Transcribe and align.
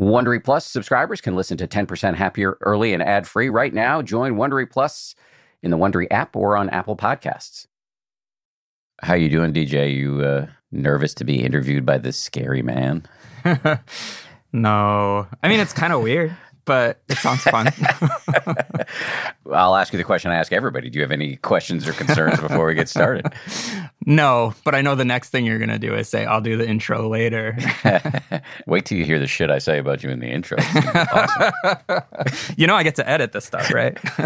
Wondery 0.00 0.42
Plus 0.42 0.64
subscribers 0.64 1.20
can 1.20 1.36
listen 1.36 1.58
to 1.58 1.68
10% 1.68 2.14
Happier 2.14 2.56
early 2.62 2.94
and 2.94 3.02
ad 3.02 3.28
free 3.28 3.50
right 3.50 3.74
now. 3.74 4.00
Join 4.00 4.36
Wondery 4.36 4.68
Plus 4.68 5.14
in 5.62 5.70
the 5.70 5.76
Wondery 5.76 6.06
app 6.10 6.34
or 6.34 6.56
on 6.56 6.70
Apple 6.70 6.96
Podcasts. 6.96 7.66
How 9.02 9.14
you 9.14 9.28
doing, 9.28 9.52
DJ? 9.52 9.94
You 9.94 10.22
uh, 10.22 10.46
nervous 10.72 11.12
to 11.14 11.24
be 11.24 11.42
interviewed 11.42 11.84
by 11.84 11.98
this 11.98 12.16
scary 12.16 12.62
man? 12.62 13.04
no, 14.52 15.26
I 15.42 15.48
mean 15.48 15.60
it's 15.60 15.74
kind 15.74 15.92
of 15.92 16.02
weird 16.02 16.34
but 16.70 17.02
it 17.08 17.18
sounds 17.18 17.42
fun. 17.42 17.66
I'll 19.52 19.74
ask 19.74 19.92
you 19.92 19.96
the 19.96 20.04
question 20.04 20.30
I 20.30 20.36
ask 20.36 20.52
everybody. 20.52 20.88
Do 20.88 20.98
you 20.98 21.02
have 21.02 21.10
any 21.10 21.34
questions 21.34 21.88
or 21.88 21.92
concerns 21.92 22.38
before 22.38 22.64
we 22.64 22.74
get 22.74 22.88
started? 22.88 23.26
No, 24.06 24.54
but 24.64 24.74
I 24.74 24.80
know 24.80 24.94
the 24.94 25.04
next 25.04 25.28
thing 25.28 25.44
you're 25.44 25.58
going 25.58 25.68
to 25.70 25.78
do 25.78 25.94
is 25.94 26.08
say, 26.08 26.24
I'll 26.24 26.40
do 26.40 26.56
the 26.56 26.66
intro 26.66 27.06
later. 27.06 27.58
Wait 28.66 28.86
till 28.86 28.96
you 28.96 29.04
hear 29.04 29.18
the 29.18 29.26
shit 29.26 29.50
I 29.50 29.58
say 29.58 29.78
about 29.78 30.02
you 30.02 30.08
in 30.08 30.20
the 30.20 30.28
intro. 30.28 30.56
Awesome. 30.58 32.54
you 32.56 32.66
know, 32.66 32.76
I 32.76 32.82
get 32.82 32.94
to 32.94 33.08
edit 33.08 33.32
this 33.32 33.44
stuff, 33.44 33.70
right? 33.72 33.98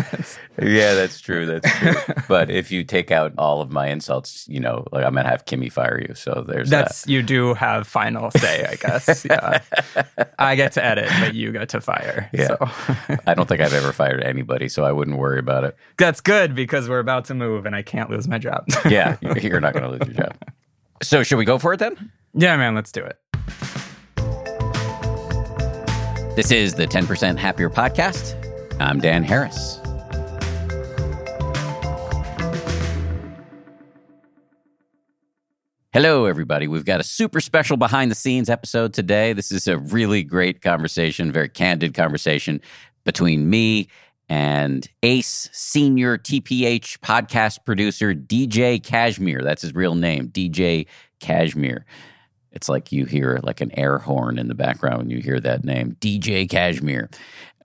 yeah, 0.63 0.95
that's 0.95 1.21
true. 1.21 1.47
That's 1.47 1.69
true. 1.79 2.15
But 2.29 2.51
if 2.51 2.71
you 2.71 2.85
take 2.85 3.11
out 3.11 3.33
all 3.37 3.61
of 3.61 3.73
my 3.73 3.89
insults, 3.89 4.47
you 4.49 4.61
know, 4.61 4.87
like 4.93 5.05
I'm 5.05 5.13
going 5.13 5.25
to 5.25 5.31
have 5.31 5.45
Kimmy 5.45 5.73
fire 5.73 6.01
you. 6.01 6.15
So 6.15 6.45
there's 6.47 6.71
that's, 6.71 7.03
that. 7.03 7.11
you 7.11 7.23
do 7.23 7.55
have 7.55 7.89
final 7.89 8.31
say, 8.31 8.65
I 8.67 8.77
guess. 8.77 9.25
Yeah. 9.25 9.61
I 10.39 10.55
get 10.55 10.73
to 10.73 10.85
edit, 10.85 11.11
but 11.19 11.35
you 11.35 11.51
get 11.51 11.71
to 11.71 11.81
fire. 11.81 12.31
Yeah. 12.33 12.47
So. 12.47 13.19
I 13.27 13.35
don't 13.35 13.49
think 13.49 13.61
I've 13.61 13.75
ever 13.75 13.93
fired 13.93 14.23
anybody, 14.23 14.69
so 14.69 14.85
I 14.85 14.93
wouldn't 14.93 15.19
worry 15.19 15.41
about 15.41 15.65
it. 15.65 15.77
That's 15.99 16.21
good 16.21 16.55
because 16.55 16.89
we're 16.89 17.01
about 17.01 17.25
to 17.27 17.35
move 17.35 17.67
and 17.67 17.75
I 17.75 17.83
can't 17.83 18.11
lose 18.11 18.29
my 18.29 18.39
job. 18.39 18.67
yeah, 18.89 19.17
you're 19.21 19.35
not 19.65 19.73
going 19.73 19.83
to 19.85 19.91
lose 19.91 20.15
your 20.15 20.27
job. 20.27 20.37
So, 21.03 21.23
should 21.23 21.37
we 21.37 21.45
go 21.45 21.59
for 21.59 21.75
it 21.75 21.79
then? 21.79 22.13
Yeah, 22.35 22.57
man, 22.57 22.75
let's 22.75 22.93
do 22.93 23.05
it. 23.05 23.19
This 26.37 26.51
is 26.51 26.75
the 26.75 26.87
10% 26.87 27.37
Happier 27.37 27.69
Podcast. 27.69 28.35
I'm 28.81 29.01
Dan 29.01 29.23
Harris. 29.23 29.81
Hello, 35.93 36.25
everybody. 36.27 36.69
We've 36.69 36.85
got 36.85 37.01
a 37.01 37.05
super 37.05 37.41
special 37.41 37.77
behind 37.77 38.11
the 38.11 38.17
scenes 38.17 38.49
episode 38.49 38.95
today. 38.95 39.33
This 39.33 39.53
is 39.53 39.69
a 39.69 39.79
really 39.79 40.23
great 40.23 40.63
conversation, 40.63 41.31
very 41.31 41.49
candid 41.49 41.93
conversation 41.93 42.61
between 43.05 43.51
me 43.51 43.89
and 44.29 44.89
Ace 45.03 45.49
senior 45.53 46.19
TPH 46.19 46.99
podcast 46.99 47.65
producer 47.65 48.15
DJ 48.15 48.83
Cashmere. 48.83 49.43
That's 49.43 49.63
his 49.63 49.75
real 49.75 49.95
name, 49.95 50.29
DJ 50.29 50.87
Cashmere. 51.21 51.85
It's 52.53 52.69
like 52.69 52.93
you 52.93 53.05
hear 53.05 53.41
like 53.43 53.61
an 53.61 53.77
air 53.79 53.99
horn 53.99 54.39
in 54.39 54.49
the 54.49 54.55
background 54.55 54.99
when 54.99 55.11
you 55.11 55.21
hear 55.21 55.41
that 55.41 55.65
name, 55.65 55.97
DJ 56.01 56.49
Cashmere. 56.49 57.11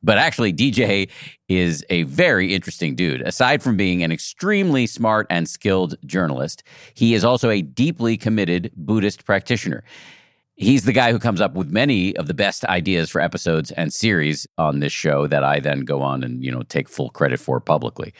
But 0.01 0.17
actually, 0.17 0.53
DJ 0.53 1.09
is 1.49 1.85
a 1.89 2.03
very 2.03 2.53
interesting 2.53 2.95
dude. 2.95 3.21
Aside 3.21 3.61
from 3.61 3.75
being 3.75 4.01
an 4.01 4.11
extremely 4.11 4.87
smart 4.87 5.27
and 5.29 5.47
skilled 5.47 5.95
journalist, 6.05 6.63
he 6.93 7.13
is 7.13 7.25
also 7.25 7.49
a 7.49 7.61
deeply 7.61 8.15
committed 8.17 8.71
Buddhist 8.75 9.25
practitioner. 9.25 9.83
He's 10.59 10.83
the 10.83 10.91
guy 10.91 11.13
who 11.13 11.19
comes 11.19 11.39
up 11.39 11.53
with 11.53 11.71
many 11.71 12.13
of 12.17 12.27
the 12.27 12.33
best 12.33 12.65
ideas 12.65 13.09
for 13.09 13.21
episodes 13.21 13.71
and 13.71 13.93
series 13.93 14.45
on 14.57 14.81
this 14.81 14.91
show 14.91 15.25
that 15.25 15.41
I 15.41 15.61
then 15.61 15.85
go 15.85 16.01
on 16.01 16.21
and, 16.21 16.43
you 16.43 16.51
know, 16.51 16.63
take 16.63 16.89
full 16.89 17.09
credit 17.11 17.39
for 17.39 17.61
publicly. 17.61 18.13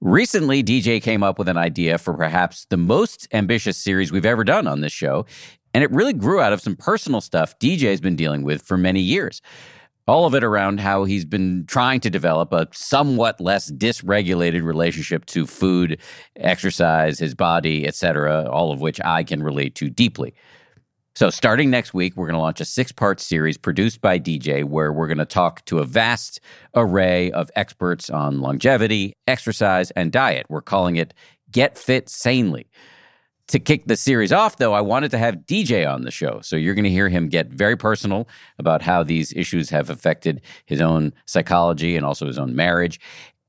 Recently, 0.00 0.64
DJ 0.64 1.00
came 1.00 1.22
up 1.22 1.38
with 1.38 1.48
an 1.48 1.56
idea 1.56 1.96
for 1.96 2.14
perhaps 2.14 2.66
the 2.68 2.76
most 2.76 3.28
ambitious 3.32 3.76
series 3.76 4.10
we've 4.10 4.26
ever 4.26 4.42
done 4.42 4.66
on 4.66 4.80
this 4.80 4.92
show, 4.92 5.24
and 5.72 5.84
it 5.84 5.90
really 5.92 6.12
grew 6.12 6.40
out 6.40 6.52
of 6.52 6.60
some 6.60 6.74
personal 6.74 7.20
stuff 7.20 7.56
DJ's 7.60 8.00
been 8.00 8.16
dealing 8.16 8.42
with 8.42 8.62
for 8.62 8.76
many 8.76 9.00
years 9.00 9.40
all 10.08 10.24
of 10.24 10.34
it 10.34 10.42
around 10.42 10.80
how 10.80 11.04
he's 11.04 11.26
been 11.26 11.66
trying 11.66 12.00
to 12.00 12.08
develop 12.08 12.50
a 12.50 12.66
somewhat 12.72 13.38
less 13.42 13.70
dysregulated 13.70 14.64
relationship 14.64 15.26
to 15.26 15.46
food, 15.46 16.00
exercise, 16.34 17.18
his 17.18 17.34
body, 17.34 17.86
etc., 17.86 18.48
all 18.50 18.72
of 18.72 18.80
which 18.80 18.98
I 19.04 19.22
can 19.22 19.42
relate 19.42 19.74
to 19.76 19.90
deeply. 19.90 20.34
So, 21.14 21.30
starting 21.30 21.70
next 21.70 21.92
week, 21.92 22.16
we're 22.16 22.26
going 22.26 22.34
to 22.34 22.40
launch 22.40 22.60
a 22.60 22.64
six 22.64 22.92
part 22.92 23.20
series 23.20 23.58
produced 23.58 24.00
by 24.00 24.18
DJ 24.18 24.64
where 24.64 24.92
we're 24.92 25.08
going 25.08 25.18
to 25.18 25.26
talk 25.26 25.64
to 25.64 25.78
a 25.78 25.84
vast 25.84 26.40
array 26.74 27.32
of 27.32 27.50
experts 27.56 28.08
on 28.08 28.40
longevity, 28.40 29.14
exercise, 29.26 29.90
and 29.92 30.12
diet. 30.12 30.46
We're 30.48 30.62
calling 30.62 30.96
it 30.96 31.14
Get 31.50 31.76
Fit 31.76 32.08
Sanely 32.08 32.66
to 33.48 33.58
kick 33.58 33.86
the 33.86 33.96
series 33.96 34.30
off, 34.30 34.58
though, 34.58 34.74
I 34.74 34.82
wanted 34.82 35.10
to 35.12 35.18
have 35.18 35.46
DJ 35.46 35.90
on 35.90 36.02
the 36.02 36.10
show. 36.10 36.40
So 36.42 36.54
you're 36.54 36.74
going 36.74 36.84
to 36.84 36.90
hear 36.90 37.08
him 37.08 37.28
get 37.28 37.48
very 37.48 37.76
personal 37.76 38.28
about 38.58 38.82
how 38.82 39.02
these 39.02 39.32
issues 39.32 39.70
have 39.70 39.90
affected 39.90 40.42
his 40.66 40.80
own 40.80 41.12
psychology 41.26 41.96
and 41.96 42.04
also 42.04 42.26
his 42.26 42.38
own 42.38 42.54
marriage. 42.54 43.00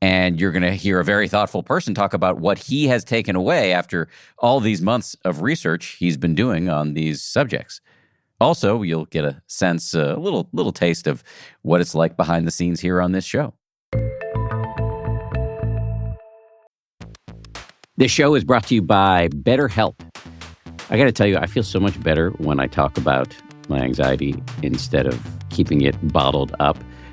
And 0.02 0.40
you're 0.40 0.54
going 0.54 0.64
to 0.64 0.72
hear 0.72 1.00
a 1.00 1.06
very 1.06 1.28
thoughtful 1.28 1.62
person 1.62 1.94
talk 1.94 2.14
about 2.14 2.40
what 2.40 2.58
he 2.58 2.88
has 2.88 3.04
taken 3.04 3.36
away 3.36 3.74
after 3.74 4.08
all 4.38 4.60
these 4.60 4.82
months 4.82 5.16
of 5.26 5.42
research 5.42 5.98
he's 6.00 6.16
been 6.16 6.36
doing 6.36 6.70
on 6.70 6.94
these 6.94 7.22
subjects. 7.22 7.82
Also, 8.42 8.82
you'll 8.82 9.06
get 9.06 9.26
a 9.26 9.42
sense, 9.48 9.94
a 9.94 10.16
little 10.16 10.48
little 10.54 10.72
taste 10.72 11.08
of 11.08 11.24
what 11.64 11.82
it's 11.82 11.94
like 11.94 12.16
behind 12.16 12.48
the 12.48 12.52
scenes 12.52 12.80
here 12.80 13.02
on 13.02 13.12
this 13.12 13.26
show. 13.26 13.54
This 17.98 18.12
show 18.12 18.34
is 18.36 18.46
brought 18.46 18.66
to 18.68 18.76
you 18.76 18.81
by 18.81 19.28
BetterHelp. 19.28 19.96
I 20.90 20.98
got 20.98 21.04
to 21.04 21.12
tell 21.12 21.28
you, 21.28 21.36
I 21.38 21.48
feel 21.48 21.64
so 21.64 21.81
much 21.81 22.02
better 22.02 22.30
when 22.38 22.62
I 22.62 22.68
talk 22.68 22.98
about 22.98 23.36
my 23.68 23.80
anxiety 23.80 24.42
instead 24.64 25.06
of 25.06 25.22
keeping 25.50 25.81
it 25.81 25.96
bottled 26.14 26.56
up. 26.62 26.78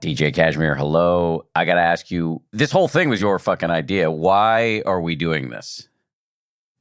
DJ 0.00 0.34
Cashmere, 0.34 0.74
hello. 0.74 1.46
I 1.54 1.64
got 1.64 1.74
to 1.74 1.80
ask 1.80 2.10
you 2.10 2.42
this 2.52 2.70
whole 2.70 2.88
thing 2.88 3.08
was 3.08 3.20
your 3.20 3.38
fucking 3.38 3.70
idea. 3.70 4.10
Why 4.10 4.82
are 4.84 5.00
we 5.00 5.16
doing 5.16 5.48
this? 5.48 5.88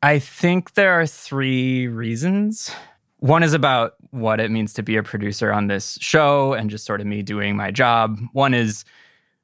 I 0.03 0.19
think 0.19 0.73
there 0.73 1.00
are 1.00 1.07
three 1.07 1.88
reasons. 1.88 2.71
One 3.19 3.41
is 3.41 3.53
about 3.53 3.94
what 4.12 4.39
it 4.39 4.51
means 4.51 4.73
to 4.73 4.83
be 4.83 4.97
a 4.97 5.03
producer 5.03 5.51
on 5.51 5.67
this 5.67 5.97
show 6.01 6.53
and 6.53 6.69
just 6.69 6.85
sort 6.85 7.01
of 7.01 7.07
me 7.07 7.21
doing 7.21 7.56
my 7.56 7.71
job. 7.71 8.19
One 8.33 8.53
is 8.53 8.83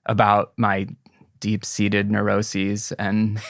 about 0.06 0.53
my 0.57 0.88
deep 1.39 1.65
seated 1.65 2.12
neuroses 2.12 2.91
and 2.94 3.41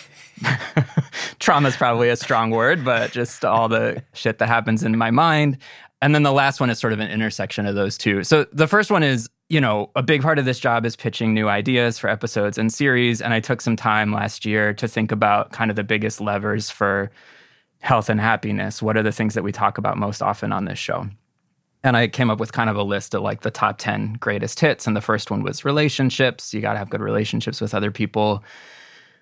trauma 1.40 1.68
is 1.68 1.76
probably 1.76 2.10
a 2.10 2.16
strong 2.16 2.52
word, 2.52 2.86
but 2.86 3.12
just 3.12 3.44
all 3.44 3.68
the 3.68 4.04
shit 4.14 4.38
that 4.38 4.48
happens 4.48 4.84
in 4.84 4.98
my 4.98 5.12
mind. 5.12 5.58
And 6.02 6.16
then 6.16 6.24
the 6.24 6.32
last 6.32 6.60
one 6.60 6.70
is 6.70 6.80
sort 6.80 6.94
of 6.94 7.00
an 7.00 7.12
intersection 7.12 7.66
of 7.66 7.76
those 7.76 7.98
two. 7.98 8.24
So 8.24 8.46
the 8.54 8.68
first 8.68 8.90
one 8.90 9.04
is, 9.04 9.30
you 9.52 9.60
know, 9.60 9.92
a 9.98 10.02
big 10.02 10.22
part 10.22 10.40
of 10.40 10.46
this 10.46 10.60
job 10.60 10.86
is 10.86 10.96
pitching 10.96 11.34
new 11.34 11.50
ideas 11.50 12.00
for 12.00 12.10
episodes 12.10 12.58
and 12.58 12.72
series. 12.72 13.22
And 13.22 13.34
I 13.34 13.42
took 13.42 13.60
some 13.60 13.76
time 13.76 14.14
last 14.14 14.46
year 14.46 14.74
to 14.76 14.88
think 14.88 15.12
about 15.12 15.52
kind 15.52 15.70
of 15.70 15.76
the 15.76 15.84
biggest 15.84 16.22
levers 16.22 16.70
for 16.70 17.12
health 17.82 18.10
and 18.10 18.22
happiness. 18.22 18.82
What 18.82 18.96
are 18.96 19.04
the 19.04 19.12
things 19.12 19.34
that 19.34 19.44
we 19.44 19.52
talk 19.52 19.78
about 19.78 19.98
most 19.98 20.22
often 20.22 20.54
on 20.54 20.64
this 20.64 20.80
show? 20.80 21.06
And 21.84 21.98
I 21.98 22.08
came 22.08 22.30
up 22.30 22.40
with 22.40 22.54
kind 22.54 22.70
of 22.70 22.78
a 22.78 22.84
list 22.84 23.14
of 23.14 23.24
like 23.24 23.42
the 23.42 23.52
top 23.52 23.78
10 23.78 24.14
greatest 24.22 24.58
hits. 24.58 24.88
And 24.88 24.96
the 24.96 25.02
first 25.02 25.30
one 25.30 25.44
was 25.44 25.66
relationships. 25.66 26.54
You 26.54 26.62
got 26.62 26.74
to 26.74 26.80
have 26.80 26.90
good 26.90 27.02
relationships 27.02 27.60
with 27.60 27.74
other 27.74 27.92
people. 27.92 28.46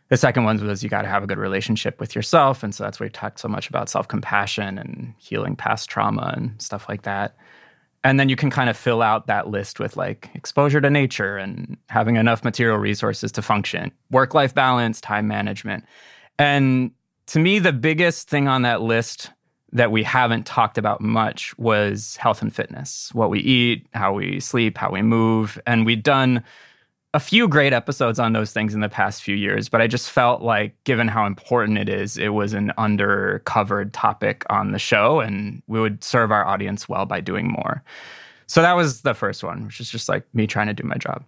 The 0.09 0.17
second 0.17 0.43
one 0.43 0.63
was 0.63 0.83
you 0.83 0.89
got 0.89 1.01
to 1.01 1.07
have 1.07 1.23
a 1.23 1.27
good 1.27 1.39
relationship 1.39 1.99
with 1.99 2.13
yourself. 2.13 2.61
And 2.61 2.75
so 2.75 2.83
that's 2.83 2.99
why 2.99 3.07
we 3.07 3.09
talked 3.09 3.39
so 3.39 3.47
much 3.47 3.67
about 3.67 3.89
self 3.89 4.07
compassion 4.07 4.77
and 4.77 5.15
healing 5.17 5.55
past 5.55 5.89
trauma 5.89 6.35
and 6.37 6.61
stuff 6.61 6.87
like 6.87 7.01
that. 7.01 7.35
And 8.03 8.19
then 8.19 8.29
you 8.29 8.35
can 8.35 8.49
kind 8.49 8.69
of 8.69 8.77
fill 8.77 9.01
out 9.01 9.27
that 9.27 9.49
list 9.49 9.79
with 9.79 9.97
like 9.97 10.29
exposure 10.33 10.79
to 10.79 10.89
nature 10.89 11.37
and 11.37 11.77
having 11.89 12.15
enough 12.15 12.43
material 12.43 12.77
resources 12.77 13.31
to 13.33 13.41
function, 13.41 13.91
work 14.09 14.33
life 14.33 14.53
balance, 14.53 15.01
time 15.01 15.27
management. 15.27 15.83
And 16.37 16.91
to 17.27 17.39
me, 17.39 17.59
the 17.59 17.73
biggest 17.73 18.29
thing 18.29 18.47
on 18.47 18.61
that 18.61 18.81
list 18.81 19.31
that 19.71 19.91
we 19.91 20.01
haven't 20.01 20.45
talked 20.45 20.77
about 20.77 21.01
much 21.01 21.55
was 21.59 22.15
health 22.15 22.41
and 22.41 22.55
fitness 22.55 23.11
what 23.13 23.29
we 23.29 23.39
eat, 23.39 23.85
how 23.93 24.13
we 24.13 24.39
sleep, 24.39 24.77
how 24.77 24.91
we 24.91 25.01
move. 25.01 25.59
And 25.67 25.85
we'd 25.85 26.03
done 26.03 26.43
a 27.13 27.19
few 27.19 27.47
great 27.47 27.73
episodes 27.73 28.19
on 28.19 28.33
those 28.33 28.51
things 28.51 28.75
in 28.75 28.81
the 28.81 28.89
past 28.89 29.23
few 29.23 29.35
years, 29.35 29.67
but 29.67 29.81
I 29.81 29.87
just 29.87 30.11
felt 30.11 30.41
like, 30.41 30.75
given 30.83 31.07
how 31.07 31.25
important 31.25 31.79
it 31.79 31.89
is, 31.89 32.17
it 32.17 32.29
was 32.29 32.53
an 32.53 32.71
undercovered 32.77 33.91
topic 33.93 34.45
on 34.49 34.71
the 34.71 34.79
show, 34.79 35.19
and 35.19 35.63
we 35.67 35.79
would 35.79 36.03
serve 36.03 36.31
our 36.31 36.45
audience 36.45 36.87
well 36.87 37.05
by 37.05 37.19
doing 37.19 37.47
more. 37.47 37.83
So 38.45 38.61
that 38.61 38.73
was 38.73 39.01
the 39.01 39.13
first 39.13 39.43
one, 39.43 39.65
which 39.65 39.79
is 39.79 39.89
just 39.89 40.07
like 40.07 40.23
me 40.33 40.45
trying 40.45 40.67
to 40.67 40.73
do 40.73 40.83
my 40.83 40.97
job. 40.97 41.23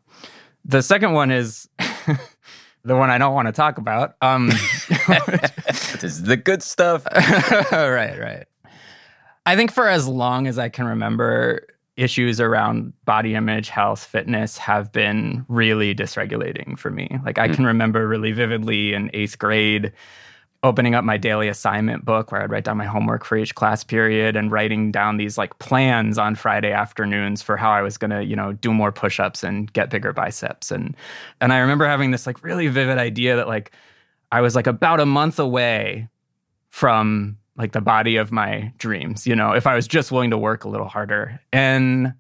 The 0.66 0.84
second 0.84 1.14
one 1.14 1.32
is 1.32 1.68
the 2.84 2.96
one 2.96 3.10
I 3.10 3.18
don't 3.18 3.34
want 3.34 3.48
to 3.48 3.52
talk 3.52 3.78
about. 3.78 4.16
Um, 4.22 4.48
this 4.88 6.04
is 6.04 6.24
the 6.24 6.38
good 6.38 6.62
stuff. 6.62 7.06
right, 7.72 8.20
right. 8.20 8.46
I 9.46 9.56
think 9.56 9.72
for 9.72 9.88
as 9.88 10.08
long 10.08 10.48
as 10.48 10.60
I 10.60 10.70
can 10.70 10.86
remember, 10.86 11.66
issues 11.98 12.40
around 12.40 12.94
body 13.06 13.36
image, 13.36 13.70
health, 13.70 14.04
fitness 14.04 14.58
have 14.58 14.92
been 14.92 15.46
really 15.48 15.94
dysregulating 15.94 16.78
for 16.78 16.90
me. 16.90 17.20
Like 17.26 17.38
I 17.38 17.48
mm. 17.48 17.56
can 17.56 17.66
remember 17.66 18.08
really 18.08 18.32
vividly 18.32 18.94
in 18.94 19.10
eighth 19.14 19.38
grade 19.38 19.92
opening 20.64 20.94
up 20.94 21.04
my 21.04 21.18
daily 21.18 21.48
assignment 21.48 22.06
book 22.06 22.32
where 22.32 22.44
I'd 22.44 22.52
write 22.52 22.66
down 22.66 22.78
my 22.78 22.86
homework 22.86 23.26
for 23.26 23.36
each 23.36 23.56
class 23.56 23.84
period 23.84 24.36
and 24.36 24.52
writing 24.52 24.92
down 24.92 25.18
these 25.18 25.38
like 25.38 25.58
plans 25.58 26.20
on 26.20 26.36
Friday 26.36 26.72
afternoons 26.72 27.42
for 27.42 27.58
how 27.58 27.72
I 27.72 27.82
was 27.82 27.98
going 27.98 28.12
to, 28.12 28.24
you 28.24 28.36
know, 28.36 28.54
do 28.54 28.72
more 28.72 28.92
push-ups 28.92 29.44
and 29.44 29.72
get 29.74 29.90
bigger 29.90 30.14
biceps 30.14 30.70
and 30.72 30.96
and 31.40 31.52
I 31.52 31.58
remember 31.60 31.86
having 31.86 32.12
this 32.12 32.28
like 32.28 32.44
really 32.44 32.68
vivid 32.68 33.00
idea 33.00 33.36
that 33.36 33.48
like 33.48 33.72
I 34.32 34.42
was 34.42 34.56
like 34.56 34.68
about 34.68 35.00
a 35.00 35.06
month 35.06 35.40
away 35.40 36.08
from 36.70 37.38
like 37.58 37.74
the 37.74 37.82
body 37.82 38.16
of 38.16 38.32
my 38.32 38.72
dreams, 38.78 39.28
you 39.28 39.36
know, 39.36 39.52
if 39.52 39.68
I 39.68 39.76
was 39.76 39.88
just 39.88 40.12
willing 40.12 40.30
to 40.32 40.38
work 40.38 40.64
a 40.64 40.70
little 40.70 40.88
harder. 40.88 41.40
And 41.52 42.14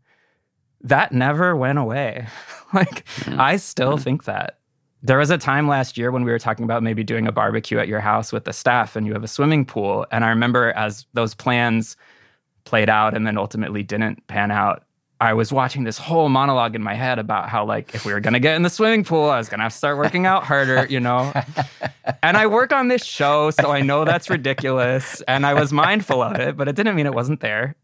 that 0.82 1.12
never 1.12 1.56
went 1.56 1.80
away. 1.80 2.28
like 2.74 3.06
mm-hmm. 3.06 3.40
I 3.40 3.58
still 3.58 3.94
mm-hmm. 3.94 4.04
think 4.04 4.24
that. 4.26 4.58
There 5.04 5.18
was 5.18 5.32
a 5.32 5.38
time 5.38 5.68
last 5.68 5.98
year 5.98 6.12
when 6.12 6.24
we 6.24 6.32
were 6.32 6.38
talking 6.38 6.64
about 6.64 6.84
maybe 6.84 7.04
doing 7.04 7.26
a 7.26 7.32
barbecue 7.32 7.80
at 7.80 7.88
your 7.88 8.02
house 8.02 8.32
with 8.32 8.44
the 8.44 8.54
staff 8.54 8.96
and 8.96 9.08
you 9.08 9.14
have 9.14 9.24
a 9.24 9.28
swimming 9.28 9.66
pool. 9.66 10.06
And 10.12 10.24
I 10.24 10.30
remember 10.30 10.74
as 10.74 11.08
those 11.14 11.34
plans 11.34 11.98
played 12.66 12.88
out 12.88 13.16
and 13.16 13.26
then 13.26 13.36
ultimately 13.38 13.82
didn't 13.82 14.28
pan 14.28 14.52
out, 14.52 14.84
I 15.22 15.36
was 15.36 15.54
watching 15.54 15.84
this 15.84 16.00
whole 16.00 16.30
monologue 16.30 16.74
in 16.74 16.82
my 16.82 16.96
head 16.96 17.20
about 17.20 17.48
how, 17.48 17.64
like, 17.64 17.94
if 17.94 18.08
we 18.08 18.12
were 18.12 18.20
going 18.20 18.34
to 18.34 18.40
get 18.40 18.56
in 18.56 18.64
the 18.64 18.72
swimming 18.72 19.04
pool, 19.04 19.30
I 19.30 19.38
was 19.38 19.50
going 19.50 19.60
to 19.60 19.64
have 19.64 19.72
to 19.72 19.78
start 19.78 19.98
working 19.98 20.26
out 20.26 20.44
harder, 20.44 20.88
you 20.90 21.00
know? 21.00 21.32
and 22.24 22.38
I 22.38 22.48
work 22.48 22.74
on 22.74 22.88
this 22.88 23.06
show, 23.06 23.52
so 23.52 23.70
I 23.70 23.82
know 23.82 24.04
that's 24.04 24.32
ridiculous. 24.32 25.22
And 25.28 25.46
I 25.46 25.54
was 25.54 25.72
mindful 25.72 26.24
of 26.24 26.40
it, 26.40 26.58
but 26.58 26.68
it 26.68 26.76
didn't 26.76 26.96
mean 26.96 27.06
it 27.06 27.14
wasn't 27.14 27.40
there. 27.40 27.76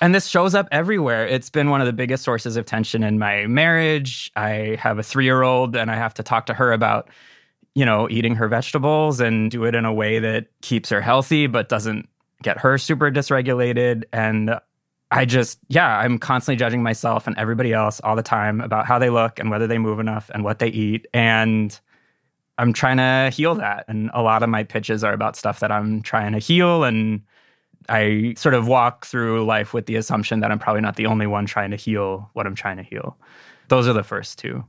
And 0.00 0.14
this 0.14 0.28
shows 0.28 0.54
up 0.54 0.68
everywhere. 0.70 1.26
It's 1.26 1.50
been 1.50 1.70
one 1.70 1.80
of 1.80 1.88
the 1.88 1.92
biggest 1.92 2.22
sources 2.22 2.56
of 2.56 2.66
tension 2.66 3.02
in 3.02 3.18
my 3.18 3.48
marriage. 3.48 4.30
I 4.36 4.78
have 4.78 4.96
a 4.96 5.02
three 5.02 5.24
year 5.24 5.42
old, 5.42 5.74
and 5.74 5.90
I 5.90 5.96
have 5.96 6.14
to 6.14 6.22
talk 6.22 6.46
to 6.46 6.54
her 6.54 6.72
about, 6.72 7.08
you 7.74 7.84
know, 7.84 8.08
eating 8.08 8.36
her 8.36 8.46
vegetables 8.46 9.18
and 9.18 9.50
do 9.50 9.64
it 9.64 9.74
in 9.74 9.84
a 9.84 9.92
way 9.92 10.20
that 10.20 10.46
keeps 10.62 10.88
her 10.90 11.00
healthy, 11.00 11.48
but 11.48 11.68
doesn't 11.68 12.08
get 12.44 12.58
her 12.58 12.78
super 12.78 13.10
dysregulated. 13.10 14.04
And 14.12 14.54
I 15.12 15.24
just, 15.24 15.58
yeah, 15.68 15.98
I'm 15.98 16.18
constantly 16.18 16.56
judging 16.56 16.82
myself 16.82 17.26
and 17.26 17.36
everybody 17.36 17.72
else 17.72 18.00
all 18.04 18.14
the 18.14 18.22
time 18.22 18.60
about 18.60 18.86
how 18.86 18.98
they 18.98 19.10
look 19.10 19.38
and 19.38 19.50
whether 19.50 19.66
they 19.66 19.78
move 19.78 19.98
enough 19.98 20.30
and 20.32 20.44
what 20.44 20.60
they 20.60 20.68
eat. 20.68 21.06
And 21.12 21.78
I'm 22.58 22.72
trying 22.72 22.98
to 22.98 23.34
heal 23.34 23.54
that. 23.56 23.86
And 23.88 24.10
a 24.14 24.22
lot 24.22 24.42
of 24.42 24.48
my 24.48 24.62
pitches 24.62 25.02
are 25.02 25.12
about 25.12 25.34
stuff 25.34 25.60
that 25.60 25.72
I'm 25.72 26.02
trying 26.02 26.32
to 26.32 26.38
heal 26.38 26.84
and 26.84 27.22
I 27.88 28.34
sort 28.36 28.54
of 28.54 28.68
walk 28.68 29.04
through 29.04 29.44
life 29.44 29.74
with 29.74 29.86
the 29.86 29.96
assumption 29.96 30.40
that 30.40 30.52
I'm 30.52 30.58
probably 30.58 30.82
not 30.82 30.96
the 30.96 31.06
only 31.06 31.26
one 31.26 31.46
trying 31.46 31.72
to 31.72 31.76
heal 31.76 32.30
what 32.34 32.46
I'm 32.46 32.54
trying 32.54 32.76
to 32.76 32.82
heal. 32.84 33.16
Those 33.68 33.88
are 33.88 33.92
the 33.92 34.04
first 34.04 34.38
two. 34.38 34.64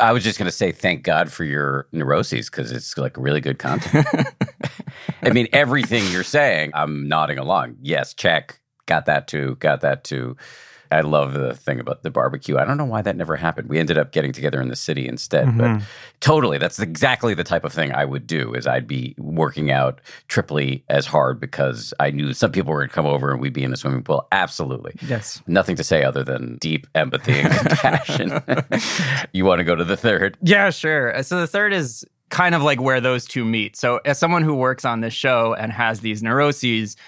I 0.00 0.12
was 0.12 0.24
just 0.24 0.38
going 0.38 0.46
to 0.46 0.56
say 0.56 0.72
thank 0.72 1.02
God 1.02 1.30
for 1.30 1.44
your 1.44 1.86
neuroses 1.92 2.48
because 2.48 2.72
it's 2.72 2.96
like 2.96 3.14
really 3.18 3.42
good 3.42 3.58
content. 3.58 4.06
I 5.22 5.30
mean, 5.30 5.48
everything 5.52 6.10
you're 6.10 6.24
saying, 6.24 6.70
I'm 6.72 7.08
nodding 7.08 7.38
along. 7.38 7.76
Yes, 7.82 8.14
check. 8.14 8.58
Got 8.92 9.06
that 9.06 9.26
too. 9.26 9.56
Got 9.58 9.80
that 9.80 10.04
too. 10.04 10.36
I 10.90 11.00
love 11.00 11.32
the 11.32 11.54
thing 11.54 11.80
about 11.80 12.02
the 12.02 12.10
barbecue. 12.10 12.58
I 12.58 12.66
don't 12.66 12.76
know 12.76 12.84
why 12.84 13.00
that 13.00 13.16
never 13.16 13.36
happened. 13.36 13.70
We 13.70 13.78
ended 13.78 13.96
up 13.96 14.12
getting 14.12 14.32
together 14.32 14.60
in 14.60 14.68
the 14.68 14.76
city 14.76 15.08
instead. 15.08 15.46
Mm-hmm. 15.46 15.78
But 15.78 15.82
totally, 16.20 16.58
that's 16.58 16.78
exactly 16.78 17.32
the 17.32 17.42
type 17.42 17.64
of 17.64 17.72
thing 17.72 17.94
I 17.94 18.04
would 18.04 18.26
do. 18.26 18.52
Is 18.52 18.66
I'd 18.66 18.86
be 18.86 19.14
working 19.16 19.70
out 19.70 20.02
triply 20.28 20.84
as 20.90 21.06
hard 21.06 21.40
because 21.40 21.94
I 22.00 22.10
knew 22.10 22.34
some 22.34 22.52
people 22.52 22.74
were 22.74 22.80
going 22.80 22.90
to 22.90 22.94
come 22.94 23.06
over 23.06 23.30
and 23.30 23.40
we'd 23.40 23.54
be 23.54 23.64
in 23.64 23.70
the 23.70 23.78
swimming 23.78 24.02
pool. 24.02 24.28
Absolutely. 24.30 24.92
Yes. 25.08 25.42
Nothing 25.46 25.76
to 25.76 25.84
say 25.84 26.04
other 26.04 26.22
than 26.22 26.58
deep 26.58 26.86
empathy 26.94 27.40
and 27.40 27.54
compassion. 27.66 28.42
you 29.32 29.46
want 29.46 29.60
to 29.60 29.64
go 29.64 29.74
to 29.74 29.84
the 29.84 29.96
third? 29.96 30.36
Yeah, 30.42 30.68
sure. 30.68 31.22
So 31.22 31.40
the 31.40 31.46
third 31.46 31.72
is 31.72 32.04
kind 32.28 32.54
of 32.54 32.62
like 32.62 32.82
where 32.82 33.00
those 33.00 33.24
two 33.24 33.46
meet. 33.46 33.76
So 33.76 34.00
as 34.04 34.18
someone 34.18 34.42
who 34.42 34.54
works 34.54 34.84
on 34.84 35.00
this 35.00 35.14
show 35.14 35.54
and 35.54 35.72
has 35.72 36.00
these 36.00 36.22
neuroses 36.22 36.98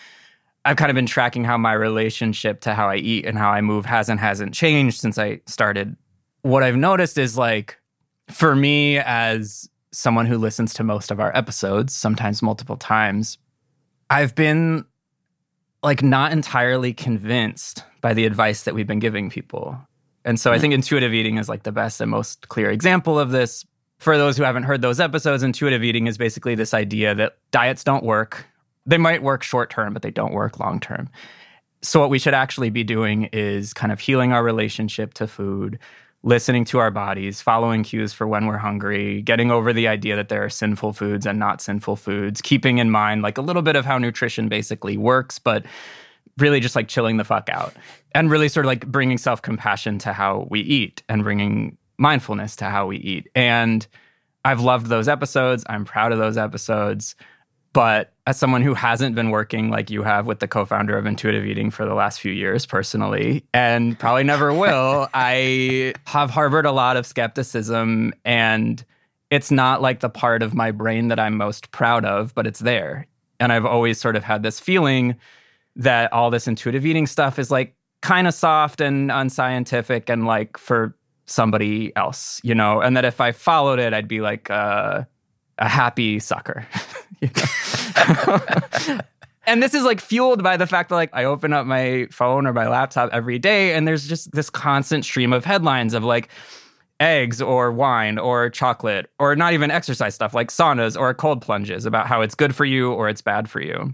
I've 0.65 0.77
kind 0.77 0.91
of 0.91 0.95
been 0.95 1.07
tracking 1.07 1.45
how 1.45 1.59
my 1.59 1.73
relationship 1.73 2.61
to 2.63 2.75
how 2.75 2.89
I 2.89 2.97
eat 2.97 3.27
and 3.27 3.37
how 3.37 3.51
I 3.51 3.61
move 3.61 3.85
has 3.85 4.09
and 4.09 4.19
hasn't 4.19 4.55
changed 4.55 5.01
since 5.01 5.19
I 5.19 5.41
started. 5.47 5.97
What 6.43 6.63
I've 6.63 6.77
noticed 6.77 7.19
is 7.19 7.37
like 7.37 7.79
for 8.31 8.57
me 8.57 8.99
as 8.99 9.69
someone 9.93 10.27
who 10.27 10.39
listens 10.39 10.75
to 10.75 10.85
most 10.85 11.11
of 11.11 11.21
our 11.21 11.37
episodes, 11.37 11.95
sometimes 11.95 12.43
multiple 12.43 12.77
times, 12.77 13.39
I've 14.11 14.35
been 14.35 14.85
like 15.83 16.03
not 16.03 16.33
entirely 16.33 16.93
convinced 16.95 17.85
by 18.01 18.15
the 18.15 18.25
advice 18.25 18.63
that 18.65 18.75
we've 18.75 18.87
been 18.87 18.99
giving 18.99 19.31
people. 19.31 19.79
And 20.25 20.41
so 20.41 20.53
I 20.53 20.59
think 20.59 20.73
intuitive 20.73 21.13
eating 21.13 21.37
is 21.37 21.49
like 21.49 21.65
the 21.65 21.73
best 21.73 22.01
and 22.01 22.11
most 22.11 22.49
clear 22.49 22.71
example 22.71 23.19
of 23.19 23.31
this. 23.31 23.65
For 23.99 24.19
those 24.19 24.37
who 24.37 24.43
haven't 24.43 24.65
heard 24.65 24.83
those 24.83 24.99
episodes, 24.99 25.43
intuitive 25.43 25.85
eating 25.85 26.07
is 26.07 26.19
basically 26.19 26.55
this 26.55 26.75
idea 26.75 27.15
that 27.15 27.37
diets 27.51 27.85
don't 27.85 28.05
work. 28.05 28.47
They 28.87 28.99
might 28.99 29.23
work 29.23 29.43
short 29.43 29.71
term, 29.71 29.93
but 29.93 30.03
they 30.03 30.11
don't 30.11 30.33
work 30.33 30.59
long 30.59 30.81
term. 30.81 31.09
So, 31.83 32.01
what 32.01 32.11
we 32.11 32.19
should 32.19 32.35
actually 32.35 32.71
be 32.71 32.85
doing 32.85 33.25
is 33.33 33.75
kind 33.75 33.93
of 33.93 34.01
healing 34.01 34.33
our 34.33 34.43
relationship 34.43 35.15
to 35.15 35.27
food, 35.27 35.79
listening 36.23 36.65
to 36.67 36.79
our 36.79 36.91
bodies, 36.91 37.41
following 37.41 37.83
cues 37.83 38.13
for 38.13 38.27
when 38.27 38.47
we're 38.47 38.57
hungry, 38.57 39.21
getting 39.23 39.51
over 39.51 39.73
the 39.73 39.89
idea 39.89 40.17
that 40.17 40.31
there 40.31 40.43
are 40.45 40.51
sinful 40.51 40.95
foods 40.95 41.27
and 41.27 41.39
not 41.39 41.61
sinful 41.61 41.97
foods, 41.97 42.41
keeping 42.41 42.79
in 42.79 42.91
mind 42.91 43.23
like 43.23 43.37
a 43.37 43.43
little 43.43 43.63
bit 43.63 43.77
of 43.77 43.85
how 43.85 43.99
nutrition 43.99 44.49
basically 44.49 44.97
works, 44.97 45.39
but 45.39 45.67
really 46.39 46.61
just 46.61 46.75
like 46.75 46.89
chilling 46.89 47.17
the 47.17 47.25
fuck 47.25 47.49
out 47.49 47.75
and 48.15 48.31
really 48.31 48.49
sort 48.49 48.67
of 48.67 48.69
like 48.69 48.87
bringing 48.87 49.19
self 49.19 49.43
compassion 49.43 49.99
to 49.99 50.13
how 50.13 50.47
we 50.51 50.61
eat 50.61 51.03
and 51.09 51.23
bringing 51.23 51.77
mindfulness 51.99 52.57
to 52.57 52.65
how 52.67 52.87
we 52.87 52.97
eat. 52.99 53.29
And 53.35 53.87
I've 54.45 54.61
loved 54.61 54.87
those 54.87 55.09
episodes. 55.09 55.65
I'm 55.69 55.85
proud 55.85 56.13
of 56.13 56.19
those 56.19 56.37
episodes. 56.37 57.15
But 57.75 58.13
as 58.27 58.39
someone 58.39 58.63
who 58.63 58.73
hasn't 58.73 59.17
been 59.17 59.31
working 59.31 59.69
like 59.69 59.91
you 59.91 60.05
have 60.05 60.27
with 60.27 60.39
the 60.39 60.49
co 60.49 60.65
founder 60.65 60.97
of 60.97 61.05
Intuitive 61.05 61.45
Eating 61.45 61.71
for 61.71 61.85
the 61.85 61.93
last 61.93 62.21
few 62.21 62.33
years 62.33 62.65
personally, 62.65 63.45
and 63.53 63.99
probably 63.99 64.23
never 64.23 64.55
will, 64.55 65.09
I 65.15 65.93
have 66.07 66.31
harbored 66.31 66.65
a 66.65 66.73
lot 66.73 66.97
of 66.97 67.05
skepticism. 67.05 68.15
And 68.25 68.83
it's 69.31 69.51
not 69.51 69.83
like 69.83 70.01
the 70.01 70.09
part 70.09 70.43
of 70.43 70.55
my 70.55 70.71
brain 70.71 71.09
that 71.09 71.19
I'm 71.19 71.37
most 71.37 71.73
proud 71.73 72.05
of, 72.05 72.33
but 72.35 72.47
it's 72.47 72.61
there. 72.61 73.09
And 73.41 73.53
I've 73.53 73.67
always 73.67 74.01
sort 74.01 74.15
of 74.15 74.23
had 74.23 74.45
this 74.45 74.61
feeling 74.61 75.17
that 75.75 76.13
all 76.13 76.31
this 76.31 76.47
intuitive 76.47 76.87
eating 76.87 77.09
stuff 77.09 77.41
is 77.41 77.51
like 77.51 77.75
kind 78.01 78.29
of 78.29 78.35
soft 78.35 78.81
and 78.81 79.11
unscientific 79.11 80.09
and 80.09 80.25
like 80.25 80.57
for 80.57 80.97
somebody 81.27 81.95
else, 81.97 82.41
you 82.45 82.55
know, 82.55 82.81
and 82.81 82.97
that 82.97 83.05
if 83.05 83.21
I 83.21 83.33
followed 83.33 83.81
it, 83.81 83.93
I'd 83.93 84.07
be 84.07 84.21
like 84.21 84.49
uh, 84.49 85.05
a 85.59 85.69
happy 85.69 86.19
sucker. 86.19 86.67
and 89.47 89.63
this 89.63 89.75
is 89.75 89.85
like 89.85 90.01
fueled 90.01 90.43
by 90.43 90.57
the 90.57 90.67
fact 90.67 90.89
that 90.89 90.97
like 90.97 91.11
I 91.13 91.25
open 91.25 91.53
up 91.53 91.67
my 91.67 92.07
phone 92.11 92.47
or 92.47 92.53
my 92.53 92.69
laptop 92.69 93.11
every 93.13 93.39
day 93.39 93.75
and 93.75 93.87
there's 93.87 94.09
just 94.09 94.33
this 94.33 94.51
constant 94.51 95.05
stream 95.05 95.33
of 95.33 95.45
headlines 95.45 95.95
of 95.95 96.05
like 96.05 96.29
eggs 97.01 97.41
or 97.43 97.73
wine 97.73 98.19
or 98.19 98.51
chocolate 98.51 99.11
or 99.19 99.35
not 99.35 99.53
even 99.53 99.71
exercise 99.71 100.15
stuff 100.15 100.33
like 100.35 100.49
saunas 100.49 100.99
or 100.99 101.13
cold 101.13 101.43
plunges 101.43 101.87
about 101.87 102.07
how 102.07 102.21
it's 102.21 102.35
good 102.35 102.55
for 102.55 102.65
you 102.65 102.93
or 102.93 103.09
it's 103.09 103.21
bad 103.21 103.51
for 103.51 103.61
you 103.61 103.93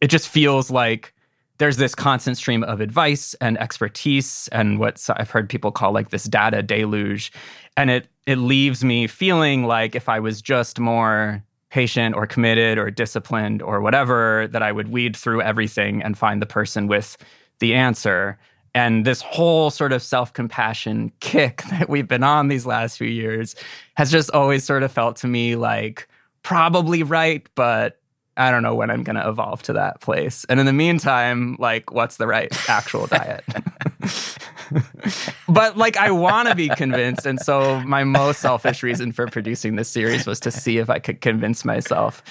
it 0.00 0.08
just 0.08 0.28
feels 0.28 0.70
like 0.70 1.12
there's 1.60 1.76
this 1.76 1.94
constant 1.94 2.38
stream 2.38 2.64
of 2.64 2.80
advice 2.80 3.34
and 3.34 3.58
expertise 3.58 4.48
and 4.50 4.78
what 4.78 5.06
I've 5.16 5.28
heard 5.30 5.46
people 5.50 5.70
call 5.70 5.92
like 5.92 6.08
this 6.08 6.24
data 6.24 6.62
deluge. 6.62 7.30
And 7.76 7.90
it 7.90 8.08
it 8.26 8.36
leaves 8.36 8.84
me 8.84 9.06
feeling 9.06 9.64
like 9.64 9.94
if 9.94 10.08
I 10.08 10.20
was 10.20 10.42
just 10.42 10.78
more 10.78 11.42
patient 11.70 12.14
or 12.14 12.26
committed 12.26 12.78
or 12.78 12.90
disciplined 12.90 13.62
or 13.62 13.80
whatever, 13.80 14.48
that 14.48 14.62
I 14.62 14.72
would 14.72 14.88
weed 14.88 15.16
through 15.16 15.42
everything 15.42 16.02
and 16.02 16.18
find 16.18 16.42
the 16.42 16.46
person 16.46 16.86
with 16.86 17.16
the 17.60 17.74
answer. 17.74 18.38
And 18.74 19.04
this 19.04 19.20
whole 19.22 19.70
sort 19.70 19.92
of 19.92 20.02
self 20.02 20.32
compassion 20.32 21.12
kick 21.20 21.62
that 21.70 21.88
we've 21.88 22.08
been 22.08 22.24
on 22.24 22.48
these 22.48 22.66
last 22.66 22.98
few 22.98 23.08
years 23.08 23.54
has 23.94 24.10
just 24.10 24.30
always 24.32 24.64
sort 24.64 24.82
of 24.82 24.92
felt 24.92 25.16
to 25.16 25.26
me 25.26 25.56
like 25.56 26.08
probably 26.42 27.02
right, 27.02 27.46
but 27.54 27.99
I 28.36 28.50
don't 28.50 28.62
know 28.62 28.74
when 28.74 28.90
I'm 28.90 29.02
going 29.02 29.16
to 29.16 29.28
evolve 29.28 29.62
to 29.64 29.72
that 29.74 30.00
place. 30.00 30.44
And 30.48 30.60
in 30.60 30.66
the 30.66 30.72
meantime, 30.72 31.56
like, 31.58 31.92
what's 31.92 32.16
the 32.16 32.26
right 32.26 32.50
actual 32.70 33.06
diet? 33.06 33.44
but 35.48 35.76
like, 35.76 35.96
I 35.96 36.10
want 36.10 36.48
to 36.48 36.54
be 36.54 36.68
convinced. 36.68 37.26
And 37.26 37.40
so, 37.40 37.80
my 37.80 38.04
most 38.04 38.40
selfish 38.40 38.82
reason 38.82 39.12
for 39.12 39.26
producing 39.26 39.76
this 39.76 39.88
series 39.88 40.26
was 40.26 40.40
to 40.40 40.50
see 40.50 40.78
if 40.78 40.88
I 40.88 41.00
could 41.00 41.20
convince 41.20 41.64
myself 41.64 42.22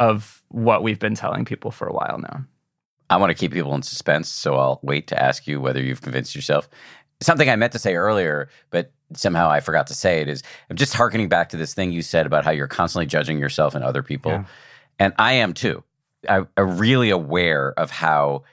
of 0.00 0.42
what 0.48 0.82
we've 0.82 0.98
been 0.98 1.14
telling 1.14 1.44
people 1.44 1.70
for 1.70 1.86
a 1.86 1.92
while 1.92 2.18
now. 2.18 2.44
I 3.08 3.16
want 3.16 3.30
to 3.30 3.34
keep 3.34 3.52
people 3.52 3.74
in 3.74 3.82
suspense. 3.82 4.28
So, 4.28 4.56
I'll 4.56 4.80
wait 4.82 5.06
to 5.08 5.22
ask 5.22 5.46
you 5.46 5.60
whether 5.60 5.80
you've 5.80 6.02
convinced 6.02 6.34
yourself. 6.34 6.68
Something 7.22 7.48
I 7.48 7.56
meant 7.56 7.72
to 7.72 7.78
say 7.78 7.94
earlier, 7.94 8.50
but 8.70 8.92
somehow 9.14 9.48
I 9.48 9.60
forgot 9.60 9.86
to 9.86 9.94
say 9.94 10.20
it 10.20 10.28
is 10.28 10.42
I'm 10.68 10.76
just 10.76 10.92
harkening 10.92 11.28
back 11.28 11.50
to 11.50 11.56
this 11.56 11.72
thing 11.72 11.92
you 11.92 12.02
said 12.02 12.26
about 12.26 12.44
how 12.44 12.50
you're 12.50 12.66
constantly 12.66 13.06
judging 13.06 13.38
yourself 13.38 13.74
and 13.74 13.84
other 13.84 14.02
people. 14.02 14.32
Yeah 14.32 14.44
and 14.98 15.12
I 15.18 15.34
am 15.34 15.54
too. 15.54 15.82
I, 16.28 16.42
am 16.56 16.78
really 16.78 17.10
aware 17.10 17.72
of 17.78 17.90
how 17.90 18.44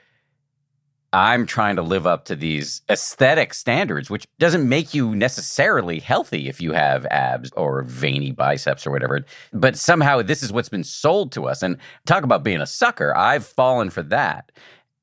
I'm 1.14 1.46
trying 1.46 1.76
to 1.76 1.82
live 1.82 2.08
up 2.08 2.24
to 2.24 2.34
these 2.34 2.82
aesthetic 2.90 3.54
standards, 3.54 4.10
which 4.10 4.26
doesn't 4.40 4.68
make 4.68 4.94
you 4.94 5.14
necessarily 5.14 6.00
healthy 6.00 6.48
if 6.48 6.60
you 6.60 6.72
have 6.72 7.06
abs 7.06 7.52
or 7.52 7.84
veiny 7.84 8.32
biceps 8.32 8.84
or 8.84 8.90
whatever. 8.90 9.24
But 9.52 9.76
somehow 9.76 10.22
this 10.22 10.42
is 10.42 10.52
what's 10.52 10.68
been 10.68 10.82
sold 10.82 11.30
to 11.32 11.46
us. 11.46 11.62
And 11.62 11.76
talk 12.04 12.24
about 12.24 12.42
being 12.42 12.60
a 12.60 12.66
sucker. 12.66 13.16
I've 13.16 13.46
fallen 13.46 13.90
for 13.90 14.02
that. 14.02 14.50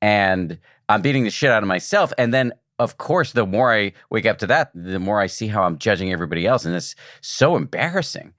And 0.02 0.58
I'm 0.90 1.00
beating 1.00 1.24
the 1.24 1.30
shit 1.30 1.50
out 1.50 1.62
of 1.62 1.68
myself. 1.68 2.12
And 2.18 2.34
then, 2.34 2.52
of 2.78 2.98
course, 2.98 3.32
the 3.32 3.46
more 3.46 3.72
I 3.72 3.94
wake 4.10 4.26
up 4.26 4.36
to 4.38 4.46
that, 4.48 4.70
the 4.74 4.98
more 4.98 5.18
I 5.18 5.28
see 5.28 5.46
how 5.46 5.62
I'm 5.62 5.78
judging 5.78 6.12
everybody 6.12 6.46
else. 6.46 6.66
And 6.66 6.74
it's 6.74 6.94
so 7.22 7.56
embarrassing. 7.56 8.34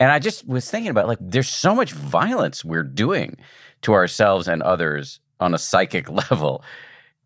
And 0.00 0.10
I 0.10 0.18
just 0.18 0.46
was 0.46 0.70
thinking 0.70 0.90
about 0.90 1.08
like, 1.08 1.18
there's 1.20 1.48
so 1.48 1.74
much 1.74 1.92
violence 1.92 2.64
we're 2.64 2.82
doing 2.82 3.36
to 3.82 3.92
ourselves 3.92 4.48
and 4.48 4.62
others 4.62 5.20
on 5.40 5.54
a 5.54 5.58
psychic 5.58 6.08
level 6.30 6.64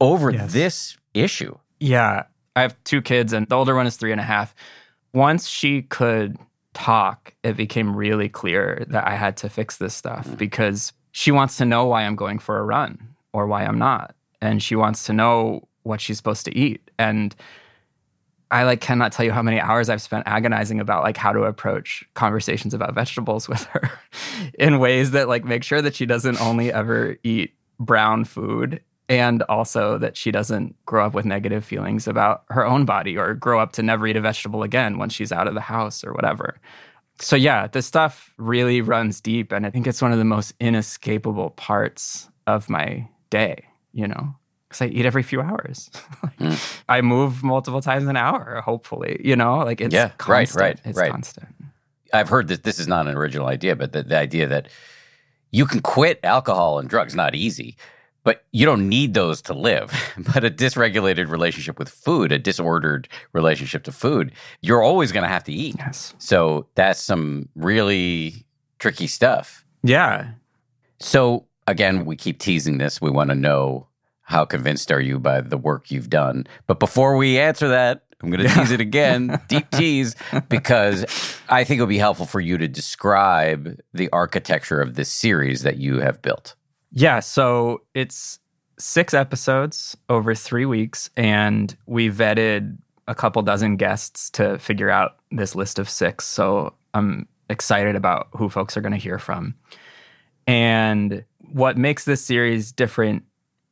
over 0.00 0.30
yes. 0.30 0.52
this 0.52 0.96
issue. 1.14 1.56
Yeah. 1.80 2.24
I 2.56 2.62
have 2.62 2.76
two 2.84 3.00
kids, 3.00 3.32
and 3.32 3.48
the 3.48 3.54
older 3.54 3.74
one 3.74 3.86
is 3.86 3.96
three 3.96 4.10
and 4.10 4.20
a 4.20 4.24
half. 4.24 4.54
Once 5.14 5.48
she 5.48 5.82
could 5.82 6.36
talk, 6.74 7.34
it 7.42 7.56
became 7.56 7.94
really 7.94 8.28
clear 8.28 8.84
that 8.88 9.06
I 9.06 9.14
had 9.14 9.36
to 9.38 9.48
fix 9.48 9.76
this 9.76 9.94
stuff 9.94 10.26
mm. 10.26 10.36
because 10.36 10.92
she 11.12 11.30
wants 11.30 11.56
to 11.58 11.64
know 11.64 11.86
why 11.86 12.02
I'm 12.02 12.16
going 12.16 12.38
for 12.38 12.58
a 12.58 12.64
run 12.64 13.14
or 13.32 13.46
why 13.46 13.64
I'm 13.64 13.78
not. 13.78 14.14
And 14.40 14.62
she 14.62 14.76
wants 14.76 15.04
to 15.06 15.12
know 15.12 15.68
what 15.82 16.00
she's 16.00 16.16
supposed 16.16 16.44
to 16.44 16.56
eat. 16.56 16.90
And 16.98 17.34
I 18.50 18.64
like 18.64 18.80
cannot 18.80 19.12
tell 19.12 19.26
you 19.26 19.32
how 19.32 19.42
many 19.42 19.60
hours 19.60 19.88
I've 19.88 20.00
spent 20.00 20.26
agonizing 20.26 20.80
about 20.80 21.02
like 21.02 21.16
how 21.16 21.32
to 21.32 21.42
approach 21.42 22.04
conversations 22.14 22.72
about 22.72 22.94
vegetables 22.94 23.48
with 23.48 23.64
her 23.64 23.90
in 24.58 24.78
ways 24.78 25.10
that 25.12 25.28
like 25.28 25.44
make 25.44 25.62
sure 25.62 25.82
that 25.82 25.94
she 25.94 26.06
doesn't 26.06 26.40
only 26.40 26.72
ever 26.72 27.16
eat 27.22 27.54
brown 27.78 28.24
food 28.24 28.80
and 29.10 29.42
also 29.44 29.96
that 29.98 30.16
she 30.16 30.30
doesn't 30.30 30.74
grow 30.84 31.06
up 31.06 31.14
with 31.14 31.24
negative 31.24 31.64
feelings 31.64 32.06
about 32.06 32.44
her 32.50 32.66
own 32.66 32.84
body 32.84 33.16
or 33.16 33.34
grow 33.34 33.58
up 33.58 33.72
to 33.72 33.82
never 33.82 34.06
eat 34.06 34.16
a 34.16 34.20
vegetable 34.20 34.62
again 34.62 34.98
when 34.98 35.08
she's 35.08 35.32
out 35.32 35.48
of 35.48 35.54
the 35.54 35.60
house 35.60 36.04
or 36.04 36.12
whatever. 36.12 36.60
So 37.20 37.34
yeah, 37.34 37.66
this 37.68 37.86
stuff 37.86 38.32
really 38.36 38.80
runs 38.80 39.20
deep 39.20 39.52
and 39.52 39.66
I 39.66 39.70
think 39.70 39.86
it's 39.86 40.02
one 40.02 40.12
of 40.12 40.18
the 40.18 40.24
most 40.24 40.54
inescapable 40.60 41.50
parts 41.50 42.28
of 42.46 42.68
my 42.68 43.08
day, 43.30 43.64
you 43.92 44.06
know 44.06 44.34
because 44.68 44.82
I 44.82 44.86
eat 44.86 45.06
every 45.06 45.22
few 45.22 45.40
hours. 45.40 45.90
like, 46.22 46.36
mm. 46.38 46.80
I 46.88 47.00
move 47.00 47.42
multiple 47.42 47.80
times 47.80 48.06
an 48.06 48.16
hour, 48.16 48.60
hopefully. 48.64 49.20
You 49.24 49.36
know, 49.36 49.58
like 49.58 49.80
it's 49.80 49.94
yeah, 49.94 50.10
constant. 50.18 50.60
right, 50.60 50.74
right, 50.74 50.80
it's 50.84 50.98
right. 50.98 51.10
constant. 51.10 51.48
I've 52.12 52.28
heard 52.28 52.48
that 52.48 52.64
this 52.64 52.78
is 52.78 52.86
not 52.86 53.06
an 53.06 53.16
original 53.16 53.46
idea, 53.46 53.76
but 53.76 53.92
the, 53.92 54.02
the 54.02 54.16
idea 54.16 54.46
that 54.46 54.68
you 55.50 55.66
can 55.66 55.80
quit 55.80 56.20
alcohol 56.22 56.78
and 56.78 56.88
drugs 56.88 57.14
not 57.14 57.34
easy, 57.34 57.76
but 58.24 58.44
you 58.52 58.66
don't 58.66 58.88
need 58.88 59.14
those 59.14 59.42
to 59.42 59.54
live. 59.54 59.92
but 60.34 60.44
a 60.44 60.50
dysregulated 60.50 61.28
relationship 61.28 61.78
with 61.78 61.88
food, 61.88 62.32
a 62.32 62.38
disordered 62.38 63.08
relationship 63.32 63.84
to 63.84 63.92
food, 63.92 64.32
you're 64.60 64.82
always 64.82 65.12
going 65.12 65.22
to 65.22 65.28
have 65.28 65.44
to 65.44 65.52
eat. 65.52 65.76
Yes. 65.78 66.14
So 66.18 66.66
that's 66.74 67.02
some 67.02 67.48
really 67.54 68.46
tricky 68.78 69.06
stuff. 69.06 69.64
Yeah. 69.82 70.32
So 71.00 71.46
again, 71.66 72.04
we 72.04 72.16
keep 72.16 72.38
teasing 72.38 72.78
this. 72.78 73.00
We 73.00 73.10
want 73.10 73.30
to 73.30 73.36
know 73.36 73.87
how 74.28 74.44
convinced 74.44 74.92
are 74.92 75.00
you 75.00 75.18
by 75.18 75.40
the 75.40 75.56
work 75.56 75.90
you've 75.90 76.10
done? 76.10 76.46
But 76.66 76.78
before 76.78 77.16
we 77.16 77.38
answer 77.38 77.68
that, 77.68 78.02
I'm 78.20 78.30
going 78.30 78.46
to 78.46 78.54
tease 78.54 78.70
it 78.70 78.80
again, 78.82 79.40
deep 79.48 79.70
tease, 79.70 80.16
because 80.50 81.06
I 81.48 81.64
think 81.64 81.78
it 81.78 81.82
would 81.82 81.88
be 81.88 81.96
helpful 81.96 82.26
for 82.26 82.38
you 82.38 82.58
to 82.58 82.68
describe 82.68 83.80
the 83.94 84.10
architecture 84.10 84.82
of 84.82 84.96
this 84.96 85.08
series 85.08 85.62
that 85.62 85.78
you 85.78 86.00
have 86.00 86.20
built. 86.20 86.56
Yeah. 86.92 87.20
So 87.20 87.82
it's 87.94 88.38
six 88.78 89.14
episodes 89.14 89.96
over 90.10 90.34
three 90.34 90.66
weeks, 90.66 91.08
and 91.16 91.74
we 91.86 92.10
vetted 92.10 92.76
a 93.06 93.14
couple 93.14 93.40
dozen 93.40 93.76
guests 93.76 94.28
to 94.30 94.58
figure 94.58 94.90
out 94.90 95.16
this 95.30 95.54
list 95.54 95.78
of 95.78 95.88
six. 95.88 96.26
So 96.26 96.74
I'm 96.92 97.26
excited 97.48 97.96
about 97.96 98.28
who 98.32 98.50
folks 98.50 98.76
are 98.76 98.82
going 98.82 98.92
to 98.92 98.98
hear 98.98 99.18
from. 99.18 99.54
And 100.46 101.24
what 101.50 101.78
makes 101.78 102.04
this 102.04 102.22
series 102.22 102.72
different 102.72 103.22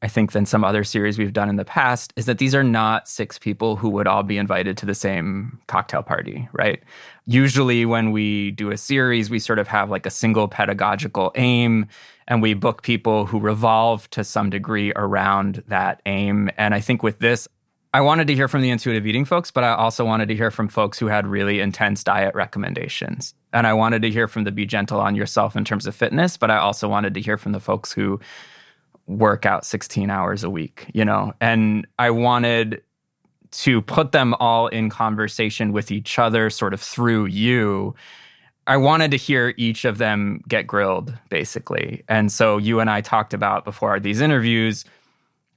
I 0.03 0.09
think, 0.09 0.33
than 0.33 0.45
some 0.45 0.63
other 0.63 0.85
series 0.85 1.19
we've 1.19 1.33
done 1.33 1.49
in 1.49 1.57
the 1.57 1.65
past 1.65 2.13
is 2.17 2.27
that 2.27 2.39
these 2.39 2.55
are 2.55 2.63
not 2.63 3.09
six 3.09 3.39
people 3.39 3.77
who 3.77 3.89
would 3.89 4.07
all 4.07 4.23
be 4.23 4.37
invited 4.37 4.77
to 4.79 4.87
the 4.87 4.95
same 4.95 5.59
cocktail 5.69 6.03
party, 6.03 6.49
right? 6.53 6.83
Usually, 7.25 7.87
when 7.87 8.13
we 8.13 8.51
do 8.51 8.71
a 8.71 8.77
series, 8.77 9.31
we 9.31 9.39
sort 9.39 9.59
of 9.59 9.69
have 9.69 9.89
like 9.89 10.05
a 10.05 10.11
single 10.11 10.49
pedagogical 10.49 11.33
aim 11.35 11.87
and 12.29 12.43
we 12.43 12.55
book 12.55 12.83
people 12.83 13.25
who 13.25 13.39
revolve 13.39 14.09
to 14.11 14.23
some 14.23 14.51
degree 14.51 14.93
around 14.97 15.63
that 15.69 16.03
aim. 16.07 16.51
And 16.59 16.75
I 16.75 16.81
think 16.81 17.03
with 17.03 17.21
this, 17.21 17.49
I 17.95 18.01
wanted 18.03 18.27
to 18.27 18.35
hear 18.35 18.49
from 18.49 18.61
the 18.61 18.69
intuitive 18.69 19.07
eating 19.07 19.25
folks, 19.25 19.51
but 19.51 19.65
I 19.65 19.73
also 19.73 20.05
wanted 20.05 20.29
to 20.29 20.37
hear 20.37 20.51
from 20.51 20.69
folks 20.69 20.99
who 20.99 21.07
had 21.07 21.27
really 21.27 21.61
intense 21.61 22.05
diet 22.05 22.35
recommendations. 22.35 23.33
And 23.55 23.67
I 23.67 23.73
wanted 23.73 24.03
to 24.03 24.11
hear 24.11 24.29
from 24.29 24.45
the 24.45 24.53
be 24.53 24.67
gentle 24.67 25.01
on 25.01 25.15
yourself 25.15 25.57
in 25.57 25.65
terms 25.65 25.87
of 25.87 25.95
fitness, 25.95 26.37
but 26.37 26.51
I 26.51 26.59
also 26.59 26.89
wanted 26.89 27.15
to 27.15 27.23
hear 27.23 27.39
from 27.39 27.53
the 27.53 27.61
folks 27.61 27.93
who 27.93 28.21
work 29.07 29.47
out 29.47 29.65
16 29.65 30.11
hours 30.11 30.45
a 30.45 30.51
week, 30.51 30.91
you 30.93 31.05
know? 31.05 31.33
And 31.41 31.87
I 31.99 32.11
wanted 32.11 32.83
to 33.53 33.81
put 33.83 34.13
them 34.13 34.35
all 34.35 34.69
in 34.69 34.91
conversation 34.91 35.73
with 35.73 35.91
each 35.91 36.19
other 36.19 36.51
sort 36.51 36.75
of 36.75 36.81
through 36.81 37.27
you. 37.27 37.95
I 38.67 38.77
wanted 38.77 39.13
to 39.13 39.17
hear 39.17 39.55
each 39.57 39.85
of 39.85 39.99
them 39.99 40.43
get 40.49 40.67
grilled, 40.67 41.17
basically. 41.31 42.03
And 42.09 42.33
so 42.33 42.59
you 42.59 42.81
and 42.81 42.91
I 42.91 43.01
talked 43.01 43.33
about 43.33 43.65
before 43.65 44.01
these 44.01 44.21
interviews 44.21 44.85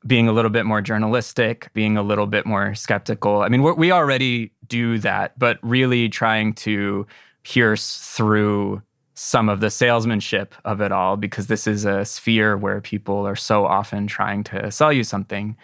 being 0.05 0.27
a 0.27 0.31
little 0.31 0.51
bit 0.51 0.65
more 0.65 0.81
journalistic, 0.81 1.69
being 1.73 1.97
a 1.97 2.03
little 2.03 2.27
bit 2.27 2.45
more 2.45 2.73
skeptical. 2.75 3.41
I 3.41 3.49
mean, 3.49 3.63
we 3.63 3.91
already 3.91 4.51
do 4.67 4.97
that, 4.99 5.37
but 5.37 5.57
really 5.61 6.07
trying 6.07 6.53
to 6.53 7.05
pierce 7.43 7.97
through 7.97 8.81
some 9.19 9.49
of 9.49 9.59
the 9.59 9.69
salesmanship 9.69 10.55
of 10.63 10.79
it 10.79 10.93
all 10.93 11.17
because 11.17 11.47
this 11.47 11.67
is 11.67 11.83
a 11.83 12.05
sphere 12.05 12.55
where 12.55 12.79
people 12.79 13.27
are 13.27 13.35
so 13.35 13.65
often 13.65 14.07
trying 14.07 14.45
to 14.45 14.71
sell 14.71 14.93
you 14.93 15.03
something. 15.03 15.57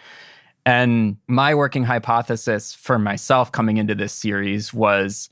And 0.66 1.16
my 1.26 1.54
working 1.54 1.82
hypothesis 1.82 2.74
for 2.74 2.98
myself 2.98 3.50
coming 3.50 3.78
into 3.78 3.94
this 3.94 4.12
series 4.12 4.74
was 4.74 5.30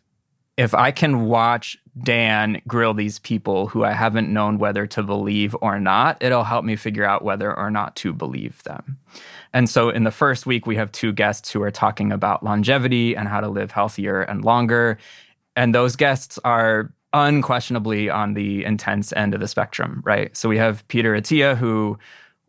if 0.57 0.73
I 0.73 0.91
can 0.91 1.27
watch 1.27 1.77
Dan 2.03 2.63
grill 2.67 2.95
these 2.95 3.19
people 3.19 3.67
who 3.67 3.85
I 3.85 3.93
haven't 3.93 4.33
known 4.33 4.57
whether 4.57 4.87
to 4.87 5.03
believe 5.03 5.55
or 5.61 5.79
not, 5.79 6.17
it'll 6.23 6.45
help 6.45 6.65
me 6.65 6.77
figure 6.77 7.05
out 7.05 7.25
whether 7.25 7.55
or 7.55 7.71
not 7.71 7.95
to 7.97 8.15
believe 8.15 8.63
them. 8.63 8.99
And 9.53 9.69
so 9.69 9.91
in 9.91 10.05
the 10.05 10.11
first 10.11 10.47
week, 10.47 10.67
we 10.67 10.77
have 10.77 10.91
two 10.93 11.13
guests 11.13 11.51
who 11.51 11.61
are 11.63 11.71
talking 11.71 12.11
about 12.11 12.43
longevity 12.43 13.15
and 13.15 13.29
how 13.29 13.41
to 13.43 13.49
live 13.49 13.71
healthier 13.71 14.23
and 14.23 14.47
longer. 14.47 14.97
And 15.57 15.75
those 15.75 15.95
guests 15.95 16.39
are 16.43 16.91
unquestionably 17.15 18.11
on 18.11 18.35
the 18.35 18.65
intense 18.65 19.13
end 19.15 19.35
of 19.35 19.41
the 19.41 19.49
spectrum, 19.49 20.03
right? 20.05 20.37
So 20.37 20.49
we 20.49 20.59
have 20.59 20.87
Peter 20.89 21.15
Attia, 21.15 21.57
who 21.57 21.97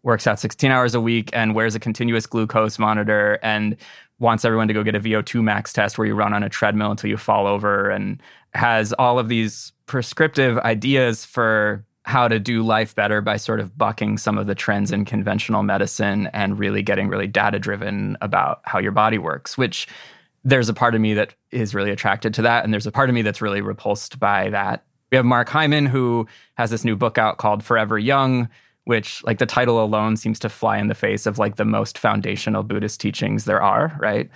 works 0.03 0.27
out 0.27 0.39
16 0.39 0.71
hours 0.71 0.93
a 0.93 1.01
week 1.01 1.29
and 1.33 1.55
wears 1.55 1.75
a 1.75 1.79
continuous 1.79 2.25
glucose 2.25 2.77
monitor 2.77 3.39
and 3.41 3.77
wants 4.19 4.43
everyone 4.43 4.67
to 4.67 4.73
go 4.73 4.83
get 4.83 4.95
a 4.95 4.99
VO2 4.99 5.43
max 5.43 5.71
test 5.71 5.97
where 5.97 6.07
you 6.07 6.15
run 6.15 6.33
on 6.33 6.43
a 6.43 6.49
treadmill 6.49 6.91
until 6.91 7.09
you 7.09 7.17
fall 7.17 7.47
over 7.47 7.89
and 7.89 8.21
has 8.53 8.91
all 8.93 9.19
of 9.19 9.29
these 9.29 9.71
prescriptive 9.85 10.57
ideas 10.59 11.25
for 11.25 11.85
how 12.03 12.27
to 12.27 12.39
do 12.39 12.63
life 12.63 12.93
better 12.95 13.19
by 13.21 13.35
sort 13.35 13.59
of 13.59 13.77
bucking 13.77 14.17
some 14.17 14.37
of 14.37 14.47
the 14.47 14.55
trends 14.55 14.91
in 14.91 15.05
conventional 15.05 15.63
medicine 15.63 16.27
and 16.33 16.59
really 16.59 16.81
getting 16.81 17.07
really 17.07 17.27
data 17.27 17.59
driven 17.59 18.15
about 18.21 18.61
how 18.63 18.79
your 18.79 18.91
body 18.91 19.17
works, 19.17 19.57
which 19.57 19.87
there's 20.45 20.69
a 20.69 20.73
part 20.73 20.95
of 20.95 21.01
me 21.01 21.15
that 21.15 21.33
is 21.51 21.73
really 21.75 21.91
attracted 21.91 22.33
to 22.35 22.43
that. 22.43 22.63
And 22.63 22.71
there's 22.71 22.87
a 22.87 22.91
part 22.91 23.09
of 23.09 23.15
me 23.15 23.23
that's 23.23 23.41
really 23.41 23.61
repulsed 23.61 24.19
by 24.19 24.49
that. 24.51 24.85
We 25.11 25.17
have 25.17 25.25
Mark 25.25 25.49
Hyman, 25.49 25.87
who 25.87 26.27
has 26.55 26.69
this 26.69 26.85
new 26.85 26.95
book 26.95 27.17
out 27.17 27.37
called 27.37 27.63
Forever 27.63 27.97
Young, 27.97 28.47
which 28.85 29.23
like 29.23 29.39
the 29.39 29.47
title 29.47 29.83
alone 29.83 30.15
seems 30.15 30.39
to 30.39 30.49
fly 30.49 30.77
in 30.77 30.87
the 30.87 30.95
face 30.95 31.25
of 31.25 31.39
like 31.39 31.55
the 31.55 31.65
most 31.65 31.97
foundational 31.97 32.63
Buddhist 32.63 33.01
teachings 33.01 33.45
there 33.45 33.61
are, 33.61 33.97
right? 33.99 34.29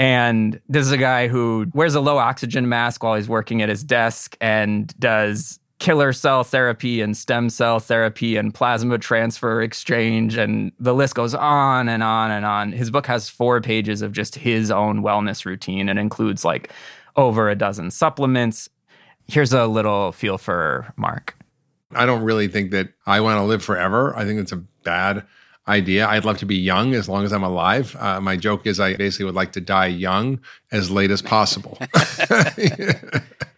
And 0.00 0.60
this 0.68 0.84
is 0.84 0.92
a 0.92 0.98
guy 0.98 1.28
who 1.28 1.66
wears 1.72 1.94
a 1.94 2.00
low 2.00 2.18
oxygen 2.18 2.68
mask 2.68 3.04
while 3.04 3.14
he's 3.14 3.28
working 3.28 3.62
at 3.62 3.68
his 3.68 3.84
desk 3.84 4.36
and 4.40 4.92
does 4.98 5.60
killer 5.84 6.14
cell 6.14 6.42
therapy 6.42 7.02
and 7.02 7.14
stem 7.14 7.50
cell 7.50 7.78
therapy 7.78 8.36
and 8.38 8.54
plasma 8.54 8.96
transfer 8.96 9.60
exchange 9.60 10.34
and 10.34 10.72
the 10.78 10.94
list 10.94 11.14
goes 11.14 11.34
on 11.34 11.90
and 11.90 12.02
on 12.02 12.30
and 12.30 12.46
on. 12.46 12.72
His 12.72 12.90
book 12.90 13.06
has 13.06 13.28
4 13.28 13.60
pages 13.60 14.00
of 14.00 14.12
just 14.12 14.34
his 14.34 14.70
own 14.70 15.02
wellness 15.02 15.44
routine 15.44 15.90
and 15.90 15.98
includes 15.98 16.42
like 16.42 16.72
over 17.16 17.50
a 17.50 17.54
dozen 17.54 17.90
supplements. 17.90 18.66
Here's 19.28 19.52
a 19.52 19.66
little 19.66 20.12
feel 20.12 20.38
for 20.38 20.90
Mark. 20.96 21.36
I 21.94 22.06
don't 22.06 22.22
really 22.22 22.48
think 22.48 22.70
that 22.70 22.88
I 23.04 23.20
want 23.20 23.36
to 23.36 23.42
live 23.42 23.62
forever. 23.62 24.16
I 24.16 24.24
think 24.24 24.40
it's 24.40 24.52
a 24.52 24.64
bad 24.84 25.22
idea. 25.68 26.06
I'd 26.06 26.24
love 26.24 26.38
to 26.38 26.46
be 26.46 26.56
young 26.56 26.94
as 26.94 27.10
long 27.10 27.26
as 27.26 27.32
I'm 27.32 27.44
alive. 27.44 27.94
Uh, 28.00 28.22
my 28.22 28.38
joke 28.38 28.66
is 28.66 28.80
I 28.80 28.96
basically 28.96 29.26
would 29.26 29.34
like 29.34 29.52
to 29.52 29.60
die 29.60 29.88
young 29.88 30.40
as 30.72 30.90
late 30.90 31.10
as 31.10 31.20
possible. 31.20 31.76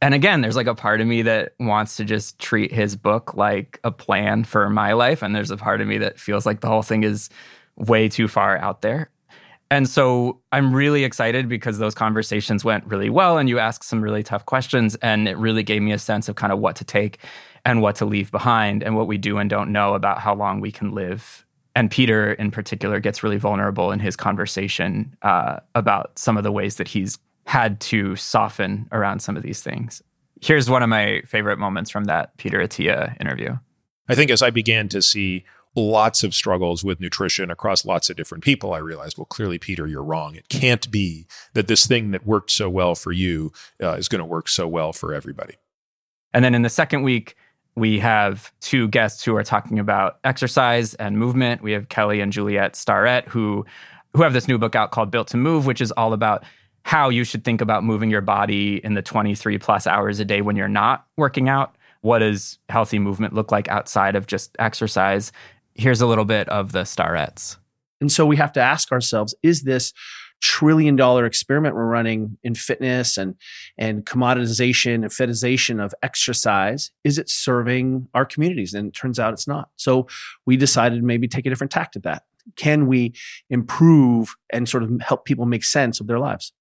and 0.00 0.14
again, 0.14 0.40
there's 0.40 0.56
like 0.56 0.66
a 0.66 0.74
part 0.74 1.00
of 1.00 1.06
me 1.06 1.22
that 1.22 1.54
wants 1.58 1.96
to 1.96 2.04
just 2.04 2.38
treat 2.38 2.72
his 2.72 2.96
book 2.96 3.34
like 3.34 3.80
a 3.84 3.90
plan 3.90 4.44
for 4.44 4.68
my 4.68 4.92
life. 4.92 5.22
And 5.22 5.34
there's 5.34 5.50
a 5.50 5.56
part 5.56 5.80
of 5.80 5.88
me 5.88 5.98
that 5.98 6.20
feels 6.20 6.44
like 6.44 6.60
the 6.60 6.68
whole 6.68 6.82
thing 6.82 7.04
is 7.04 7.30
way 7.76 8.08
too 8.08 8.28
far 8.28 8.58
out 8.58 8.82
there. 8.82 9.10
And 9.70 9.88
so 9.88 10.40
I'm 10.52 10.74
really 10.74 11.04
excited 11.04 11.48
because 11.48 11.78
those 11.78 11.94
conversations 11.94 12.64
went 12.64 12.86
really 12.86 13.10
well 13.10 13.38
and 13.38 13.48
you 13.48 13.58
asked 13.58 13.84
some 13.84 14.02
really 14.02 14.22
tough 14.22 14.46
questions. 14.46 14.94
And 14.96 15.26
it 15.26 15.36
really 15.38 15.62
gave 15.62 15.82
me 15.82 15.92
a 15.92 15.98
sense 15.98 16.28
of 16.28 16.36
kind 16.36 16.52
of 16.52 16.58
what 16.58 16.76
to 16.76 16.84
take 16.84 17.18
and 17.64 17.80
what 17.80 17.96
to 17.96 18.04
leave 18.04 18.30
behind 18.30 18.82
and 18.82 18.94
what 18.94 19.06
we 19.06 19.16
do 19.16 19.38
and 19.38 19.48
don't 19.48 19.72
know 19.72 19.94
about 19.94 20.18
how 20.18 20.34
long 20.34 20.60
we 20.60 20.70
can 20.70 20.92
live. 20.92 21.46
And 21.74 21.90
Peter, 21.90 22.34
in 22.34 22.50
particular, 22.50 23.00
gets 23.00 23.22
really 23.22 23.38
vulnerable 23.38 23.90
in 23.90 23.98
his 23.98 24.16
conversation 24.16 25.16
uh, 25.22 25.58
about 25.74 26.18
some 26.18 26.36
of 26.36 26.44
the 26.44 26.52
ways 26.52 26.76
that 26.76 26.86
he's 26.86 27.18
had 27.46 27.80
to 27.80 28.16
soften 28.16 28.88
around 28.92 29.20
some 29.20 29.36
of 29.36 29.42
these 29.42 29.62
things. 29.62 30.02
Here's 30.40 30.68
one 30.68 30.82
of 30.82 30.88
my 30.88 31.22
favorite 31.26 31.58
moments 31.58 31.90
from 31.90 32.04
that 32.04 32.36
Peter 32.36 32.58
Attia 32.58 33.18
interview. 33.20 33.56
I 34.08 34.14
think 34.14 34.30
as 34.30 34.42
I 34.42 34.50
began 34.50 34.88
to 34.90 35.00
see 35.00 35.44
lots 35.76 36.22
of 36.22 36.34
struggles 36.34 36.84
with 36.84 37.00
nutrition 37.00 37.50
across 37.50 37.84
lots 37.84 38.10
of 38.10 38.16
different 38.16 38.44
people, 38.44 38.72
I 38.72 38.78
realized, 38.78 39.18
well, 39.18 39.24
clearly, 39.24 39.58
Peter, 39.58 39.86
you're 39.86 40.04
wrong. 40.04 40.34
It 40.34 40.48
can't 40.48 40.90
be 40.90 41.26
that 41.54 41.66
this 41.66 41.86
thing 41.86 42.12
that 42.12 42.26
worked 42.26 42.50
so 42.50 42.70
well 42.70 42.94
for 42.94 43.12
you 43.12 43.52
uh, 43.82 43.92
is 43.92 44.08
going 44.08 44.20
to 44.20 44.24
work 44.24 44.48
so 44.48 44.68
well 44.68 44.92
for 44.92 45.14
everybody. 45.14 45.54
And 46.32 46.44
then 46.44 46.54
in 46.54 46.62
the 46.62 46.68
second 46.68 47.02
week, 47.02 47.36
we 47.76 47.98
have 47.98 48.52
two 48.60 48.88
guests 48.88 49.24
who 49.24 49.34
are 49.36 49.42
talking 49.42 49.78
about 49.78 50.18
exercise 50.22 50.94
and 50.94 51.18
movement. 51.18 51.62
We 51.62 51.72
have 51.72 51.88
Kelly 51.88 52.20
and 52.20 52.32
Juliet 52.32 52.76
Starrett, 52.76 53.26
who 53.28 53.66
who 54.14 54.22
have 54.22 54.32
this 54.32 54.46
new 54.46 54.58
book 54.58 54.76
out 54.76 54.92
called 54.92 55.10
Built 55.10 55.26
to 55.28 55.36
Move, 55.36 55.66
which 55.66 55.80
is 55.80 55.90
all 55.92 56.12
about 56.12 56.44
how 56.84 57.08
you 57.08 57.24
should 57.24 57.44
think 57.44 57.60
about 57.60 57.82
moving 57.82 58.10
your 58.10 58.20
body 58.20 58.80
in 58.84 58.94
the 58.94 59.02
23 59.02 59.58
plus 59.58 59.86
hours 59.86 60.20
a 60.20 60.24
day 60.24 60.42
when 60.42 60.54
you're 60.54 60.68
not 60.68 61.06
working 61.16 61.48
out. 61.48 61.74
What 62.02 62.18
does 62.18 62.58
healthy 62.68 62.98
movement 62.98 63.32
look 63.34 63.50
like 63.50 63.68
outside 63.68 64.14
of 64.14 64.26
just 64.26 64.54
exercise? 64.58 65.32
Here's 65.74 66.02
a 66.02 66.06
little 66.06 66.26
bit 66.26 66.48
of 66.50 66.72
the 66.72 66.82
Starretts. 66.82 67.56
And 68.00 68.12
so 68.12 68.26
we 68.26 68.36
have 68.36 68.52
to 68.52 68.60
ask 68.60 68.92
ourselves 68.92 69.34
is 69.42 69.62
this 69.62 69.92
trillion 70.42 70.94
dollar 70.94 71.24
experiment 71.24 71.74
we're 71.74 71.86
running 71.86 72.36
in 72.42 72.54
fitness 72.54 73.16
and 73.16 73.34
and 73.78 74.04
commoditization 74.04 74.96
and 74.96 75.06
fetishization 75.06 75.82
of 75.82 75.94
exercise 76.02 76.90
is 77.02 77.16
it 77.16 77.30
serving 77.30 78.06
our 78.12 78.26
communities 78.26 78.74
and 78.74 78.88
it 78.88 78.94
turns 78.94 79.18
out 79.18 79.32
it's 79.32 79.48
not 79.48 79.70
so 79.76 80.06
we 80.44 80.56
decided 80.56 81.02
maybe 81.02 81.26
take 81.26 81.46
a 81.46 81.48
different 81.48 81.70
tact 81.70 81.96
at 81.96 82.02
that 82.02 82.24
can 82.56 82.86
we 82.86 83.14
improve 83.48 84.34
and 84.52 84.68
sort 84.68 84.82
of 84.82 84.90
help 85.00 85.24
people 85.24 85.46
make 85.46 85.64
sense 85.64 85.98
of 85.98 86.08
their 86.08 86.18
lives 86.18 86.52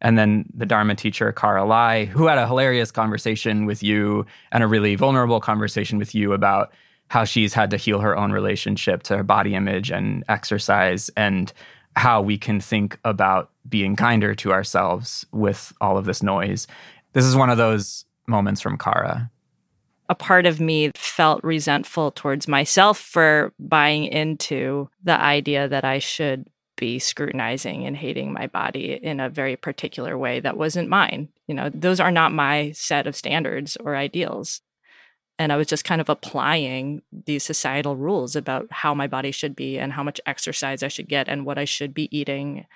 and 0.00 0.18
then 0.18 0.44
the 0.54 0.66
Dharma 0.66 0.94
teacher, 0.94 1.32
Cara 1.32 1.64
Lai, 1.64 2.04
who 2.04 2.26
had 2.26 2.38
a 2.38 2.46
hilarious 2.46 2.90
conversation 2.90 3.66
with 3.66 3.82
you 3.82 4.26
and 4.52 4.62
a 4.62 4.66
really 4.66 4.94
vulnerable 4.94 5.40
conversation 5.40 5.98
with 5.98 6.14
you 6.14 6.32
about 6.32 6.72
how 7.08 7.24
she's 7.24 7.54
had 7.54 7.70
to 7.70 7.76
heal 7.76 8.00
her 8.00 8.16
own 8.16 8.32
relationship 8.32 9.02
to 9.04 9.16
her 9.16 9.22
body 9.22 9.54
image 9.54 9.90
and 9.90 10.24
exercise 10.28 11.08
and 11.16 11.52
how 11.94 12.20
we 12.20 12.36
can 12.36 12.60
think 12.60 12.98
about 13.04 13.50
being 13.68 13.96
kinder 13.96 14.34
to 14.34 14.52
ourselves 14.52 15.24
with 15.32 15.72
all 15.80 15.96
of 15.96 16.04
this 16.04 16.22
noise. 16.22 16.66
This 17.12 17.24
is 17.24 17.34
one 17.34 17.48
of 17.48 17.56
those 17.56 18.04
moments 18.26 18.60
from 18.60 18.76
Cara. 18.76 19.30
A 20.08 20.14
part 20.14 20.46
of 20.46 20.60
me 20.60 20.92
felt 20.94 21.42
resentful 21.42 22.10
towards 22.12 22.46
myself 22.46 22.98
for 22.98 23.52
buying 23.58 24.04
into 24.04 24.88
the 25.02 25.18
idea 25.18 25.68
that 25.68 25.84
I 25.84 25.98
should 25.98 26.48
be 26.76 26.98
scrutinizing 26.98 27.86
and 27.86 27.96
hating 27.96 28.32
my 28.32 28.46
body 28.46 28.92
in 28.92 29.20
a 29.20 29.30
very 29.30 29.56
particular 29.56 30.16
way 30.16 30.40
that 30.40 30.56
wasn't 30.56 30.88
mine. 30.88 31.28
You 31.46 31.54
know, 31.54 31.70
those 31.72 32.00
are 32.00 32.10
not 32.10 32.32
my 32.32 32.72
set 32.72 33.06
of 33.06 33.16
standards 33.16 33.76
or 33.76 33.96
ideals 33.96 34.60
and 35.38 35.52
I 35.52 35.56
was 35.56 35.66
just 35.66 35.84
kind 35.84 36.00
of 36.00 36.08
applying 36.08 37.02
these 37.12 37.44
societal 37.44 37.96
rules 37.96 38.36
about 38.36 38.68
how 38.70 38.94
my 38.94 39.06
body 39.06 39.30
should 39.30 39.54
be 39.54 39.78
and 39.78 39.92
how 39.92 40.02
much 40.02 40.20
exercise 40.24 40.82
I 40.82 40.88
should 40.88 41.08
get 41.08 41.28
and 41.28 41.44
what 41.44 41.58
I 41.58 41.66
should 41.66 41.92
be 41.92 42.14
eating. 42.16 42.66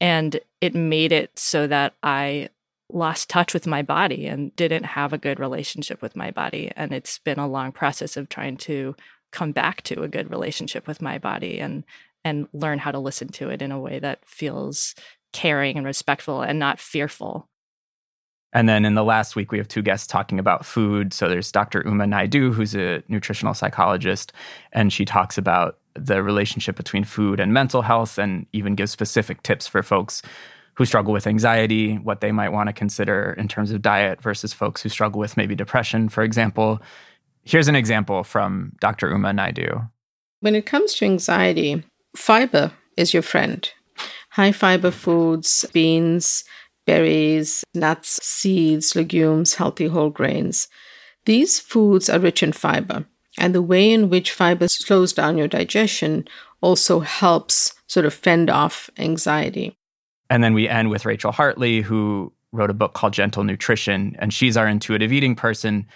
And 0.00 0.40
it 0.60 0.74
made 0.74 1.12
it 1.12 1.38
so 1.38 1.66
that 1.66 1.94
I 2.02 2.48
lost 2.90 3.28
touch 3.28 3.52
with 3.52 3.66
my 3.66 3.82
body 3.82 4.26
and 4.26 4.54
didn't 4.56 4.84
have 4.84 5.12
a 5.12 5.18
good 5.18 5.38
relationship 5.38 6.00
with 6.00 6.16
my 6.16 6.30
body. 6.30 6.72
And 6.74 6.92
it's 6.92 7.18
been 7.18 7.38
a 7.38 7.48
long 7.48 7.70
process 7.70 8.16
of 8.16 8.28
trying 8.28 8.56
to 8.58 8.96
come 9.30 9.52
back 9.52 9.82
to 9.82 10.02
a 10.02 10.08
good 10.08 10.30
relationship 10.30 10.86
with 10.86 11.02
my 11.02 11.18
body 11.18 11.58
and 11.58 11.84
and 12.24 12.48
learn 12.52 12.78
how 12.78 12.90
to 12.90 12.98
listen 12.98 13.28
to 13.28 13.50
it 13.50 13.62
in 13.62 13.72
a 13.72 13.80
way 13.80 13.98
that 13.98 14.24
feels 14.24 14.94
caring 15.32 15.76
and 15.76 15.86
respectful 15.86 16.42
and 16.42 16.58
not 16.58 16.80
fearful 16.80 17.48
and 18.54 18.68
then 18.68 18.84
in 18.84 18.94
the 18.94 19.02
last 19.02 19.34
week, 19.34 19.50
we 19.50 19.58
have 19.58 19.66
two 19.66 19.82
guests 19.82 20.06
talking 20.06 20.38
about 20.38 20.64
food. 20.64 21.12
So 21.12 21.28
there's 21.28 21.50
Dr. 21.50 21.82
Uma 21.84 22.04
Naidoo, 22.04 22.54
who's 22.54 22.74
a 22.76 23.02
nutritional 23.08 23.52
psychologist, 23.52 24.32
and 24.72 24.92
she 24.92 25.04
talks 25.04 25.36
about 25.36 25.78
the 25.94 26.22
relationship 26.22 26.76
between 26.76 27.02
food 27.02 27.40
and 27.40 27.52
mental 27.52 27.82
health, 27.82 28.16
and 28.16 28.46
even 28.52 28.76
gives 28.76 28.92
specific 28.92 29.42
tips 29.42 29.66
for 29.66 29.82
folks 29.82 30.22
who 30.74 30.84
struggle 30.84 31.12
with 31.12 31.26
anxiety, 31.26 31.96
what 31.96 32.20
they 32.20 32.30
might 32.32 32.50
want 32.50 32.68
to 32.68 32.72
consider 32.72 33.34
in 33.38 33.48
terms 33.48 33.72
of 33.72 33.82
diet 33.82 34.22
versus 34.22 34.52
folks 34.52 34.82
who 34.82 34.88
struggle 34.88 35.20
with 35.20 35.36
maybe 35.36 35.56
depression, 35.56 36.08
for 36.08 36.22
example. 36.22 36.80
Here's 37.42 37.68
an 37.68 37.76
example 37.76 38.22
from 38.22 38.72
Dr. 38.80 39.10
Uma 39.10 39.32
Naidoo. 39.32 39.88
When 40.40 40.54
it 40.54 40.66
comes 40.66 40.94
to 40.94 41.04
anxiety, 41.04 41.82
fiber 42.16 42.72
is 42.96 43.12
your 43.12 43.22
friend. 43.22 43.68
High 44.30 44.52
fiber 44.52 44.90
foods, 44.90 45.64
beans, 45.72 46.44
berries, 46.86 47.64
nuts, 47.74 48.20
seeds, 48.22 48.94
legumes, 48.96 49.54
healthy 49.54 49.86
whole 49.86 50.10
grains. 50.10 50.68
These 51.24 51.60
foods 51.60 52.10
are 52.10 52.18
rich 52.18 52.42
in 52.42 52.52
fiber, 52.52 53.06
and 53.38 53.54
the 53.54 53.62
way 53.62 53.90
in 53.90 54.10
which 54.10 54.32
fiber 54.32 54.68
slows 54.68 55.12
down 55.12 55.38
your 55.38 55.48
digestion 55.48 56.26
also 56.60 57.00
helps 57.00 57.74
sort 57.86 58.06
of 58.06 58.14
fend 58.14 58.50
off 58.50 58.90
anxiety. 58.98 59.76
And 60.30 60.42
then 60.42 60.54
we 60.54 60.68
end 60.68 60.90
with 60.90 61.04
Rachael 61.04 61.32
Hartley, 61.32 61.80
who 61.80 62.32
wrote 62.52 62.70
a 62.70 62.74
book 62.74 62.94
called 62.94 63.12
Gentle 63.12 63.44
Nutrition, 63.44 64.16
and 64.18 64.32
she's 64.32 64.56
our 64.56 64.66
intuitive 64.66 65.12
eating 65.12 65.34
person. 65.34 65.86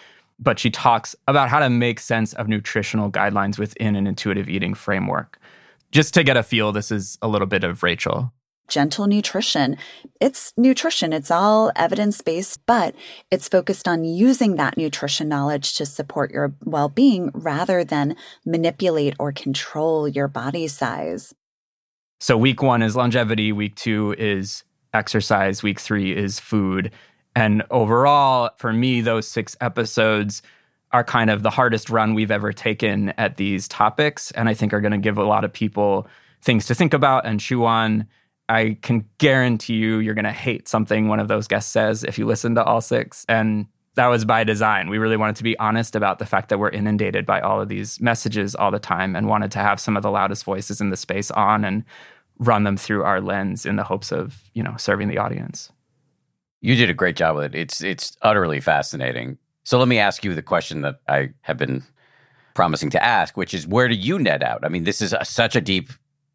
But 0.41 0.59
she 0.59 0.71
talks 0.71 1.17
about 1.27 1.49
how 1.49 1.59
to 1.59 1.69
make 1.69 1.99
sense 1.99 2.33
of 2.35 2.47
nutritional 2.47 3.11
guidelines 3.11 3.59
within 3.59 3.97
an 3.97 4.07
intuitive 4.07 4.49
eating 4.49 4.73
framework. 4.73 5.41
Just 5.91 6.15
to 6.15 6.23
get 6.23 6.37
a 6.37 6.43
feel, 6.43 6.73
this 6.73 6.91
is 6.91 7.19
a 7.23 7.29
little 7.29 7.47
bit 7.47 7.65
of 7.65 7.83
Rachael 7.83 8.33
gentle 8.69 9.07
nutrition. 9.07 9.77
It's 10.21 10.53
nutrition, 10.57 11.13
it's 11.13 11.31
all 11.31 11.73
evidence 11.75 12.21
based, 12.21 12.61
but 12.67 12.95
it's 13.31 13.49
focused 13.49 13.89
on 13.89 14.05
using 14.05 14.57
that 14.57 14.77
nutrition 14.77 15.29
knowledge 15.29 15.75
to 15.77 15.87
support 15.87 16.31
your 16.31 16.55
well 16.65 16.89
being 16.89 17.31
rather 17.35 17.83
than 17.83 18.15
manipulate 18.45 19.15
or 19.19 19.33
control 19.33 20.07
your 20.07 20.29
body 20.29 20.69
size. 20.69 21.35
So, 22.21 22.37
week 22.37 22.63
one 22.63 22.83
is 22.83 22.95
longevity, 22.95 23.53
week 23.53 23.75
two 23.75 24.15
is 24.19 24.65
exercise, 24.93 25.63
week 25.63 25.81
three 25.81 26.15
is 26.15 26.39
food. 26.39 26.93
And 27.35 27.63
overall, 27.71 28.51
for 28.57 28.73
me, 28.73 29.01
those 29.01 29.29
six 29.29 29.57
episodes 29.61 30.43
are 30.93 31.05
kind 31.05 31.31
of 31.31 31.43
the 31.43 31.51
hardest 31.51 31.91
run 31.91 32.15
we've 32.15 32.31
ever 32.31 32.53
taken 32.53 33.11
at 33.19 33.37
these 33.37 33.69
topics. 33.69 34.31
And 34.33 34.49
I 34.49 34.55
think 34.55 34.73
are 34.73 34.81
going 34.81 34.93
to 34.93 34.99
give 34.99 35.19
a 35.19 35.25
lot 35.25 35.45
of 35.45 35.53
people 35.53 36.07
things 36.41 36.67
to 36.67 36.75
think 36.75 36.95
about 36.95 37.27
and 37.27 37.41
chew 37.41 37.65
on 37.65 38.07
I 38.49 38.79
can 38.81 39.05
guarantee 39.19 39.75
you 39.75 39.99
you're 39.99 40.15
going 40.15 40.25
to 40.25 40.33
hate 40.33 40.69
something 40.69 41.09
one 41.09 41.21
of 41.21 41.29
those 41.29 41.47
guests 41.47 41.71
says 41.71 42.03
if 42.05 42.19
you 42.19 42.27
listen 42.27 42.55
to 42.55 42.65
all 42.65 42.81
six. 42.81 43.27
And 43.29 43.67
that 43.95 44.07
was 44.07 44.25
by 44.25 44.45
design. 44.45 44.89
We 44.89 44.99
really 44.99 45.17
wanted 45.17 45.37
to 45.37 45.43
be 45.43 45.59
honest 45.59 45.95
about 45.95 46.19
the 46.19 46.27
fact 46.27 46.49
that 46.49 46.59
we're 46.59 46.71
inundated 46.71 47.27
by 47.27 47.41
all 47.41 47.61
of 47.61 47.69
these 47.69 48.01
messages 48.01 48.55
all 48.55 48.71
the 48.71 48.79
time 48.79 49.17
and 49.17 49.27
wanted 49.27 49.51
to 49.53 49.59
have 49.59 49.81
some 49.81 49.97
of 49.97 50.03
the 50.03 50.11
loudest 50.11 50.45
voices 50.45 50.81
in 50.81 50.91
the 50.91 50.97
space 50.97 51.31
on 51.33 51.65
and 51.65 51.85
run 52.39 52.65
them 52.65 52.77
through 52.77 53.03
our 53.03 53.21
lens 53.21 53.67
in 53.67 53.77
the 53.77 53.85
hopes 53.85 54.13
of, 54.13 54.41
you 54.55 54.63
know, 54.63 54.77
serving 54.79 55.09
the 55.09 55.19
audience. 55.19 55.71
You 56.61 56.75
did 56.75 56.91
a 56.91 56.95
great 56.95 57.17
job 57.17 57.37
with 57.37 57.47
it. 57.47 57.55
It's 57.55 57.83
it's 57.83 58.17
utterly 58.23 58.61
fascinating. 58.61 59.39
So 59.69 59.79
let 59.79 59.87
me 59.87 59.99
ask 59.99 60.25
you 60.25 60.35
the 60.35 60.41
question 60.41 60.81
that 60.81 61.01
I 61.09 61.29
have 61.43 61.59
been 61.59 61.85
promising 62.55 62.89
to 62.89 63.05
ask, 63.05 63.37
which 63.37 63.53
is 63.53 63.67
where 63.67 63.87
do 63.87 63.95
you 63.95 64.19
net 64.19 64.43
out? 64.43 64.65
I 64.65 64.71
mean, 64.71 64.85
this 64.85 65.03
is 65.03 65.13
a, 65.13 65.27
such 65.27 65.55
a 65.55 65.61
deep 65.61 65.91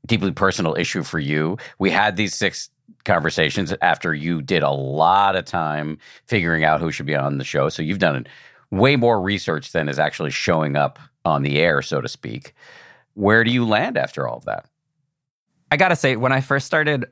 deeply 0.05 0.31
personal 0.31 0.75
issue 0.75 1.01
for 1.01 1.17
you. 1.17 1.57
We 1.79 1.89
had 1.89 2.15
these 2.15 2.35
six 2.35 2.69
conversations 3.05 3.73
after 3.81 4.13
you 4.13 4.43
did 4.43 4.61
a 4.61 4.69
lot 4.69 5.35
of 5.35 5.45
time 5.45 5.97
figuring 6.27 6.63
out 6.63 6.79
who 6.79 6.91
should 6.91 7.07
be 7.07 7.15
on 7.15 7.39
the 7.39 7.43
show. 7.43 7.69
So 7.69 7.81
you've 7.81 7.97
done 7.97 8.27
way 8.69 8.97
more 8.97 9.19
research 9.19 9.71
than 9.71 9.89
is 9.89 9.97
actually 9.97 10.29
showing 10.29 10.75
up 10.75 10.99
on 11.25 11.41
the 11.41 11.57
air, 11.57 11.81
so 11.81 12.01
to 12.01 12.07
speak. 12.07 12.53
Where 13.15 13.43
do 13.43 13.49
you 13.49 13.65
land 13.65 13.97
after 13.97 14.27
all 14.27 14.37
of 14.37 14.45
that? 14.45 14.67
I 15.71 15.77
gotta 15.77 15.95
say, 15.95 16.17
when 16.17 16.31
I 16.31 16.41
first 16.41 16.67
started 16.67 17.07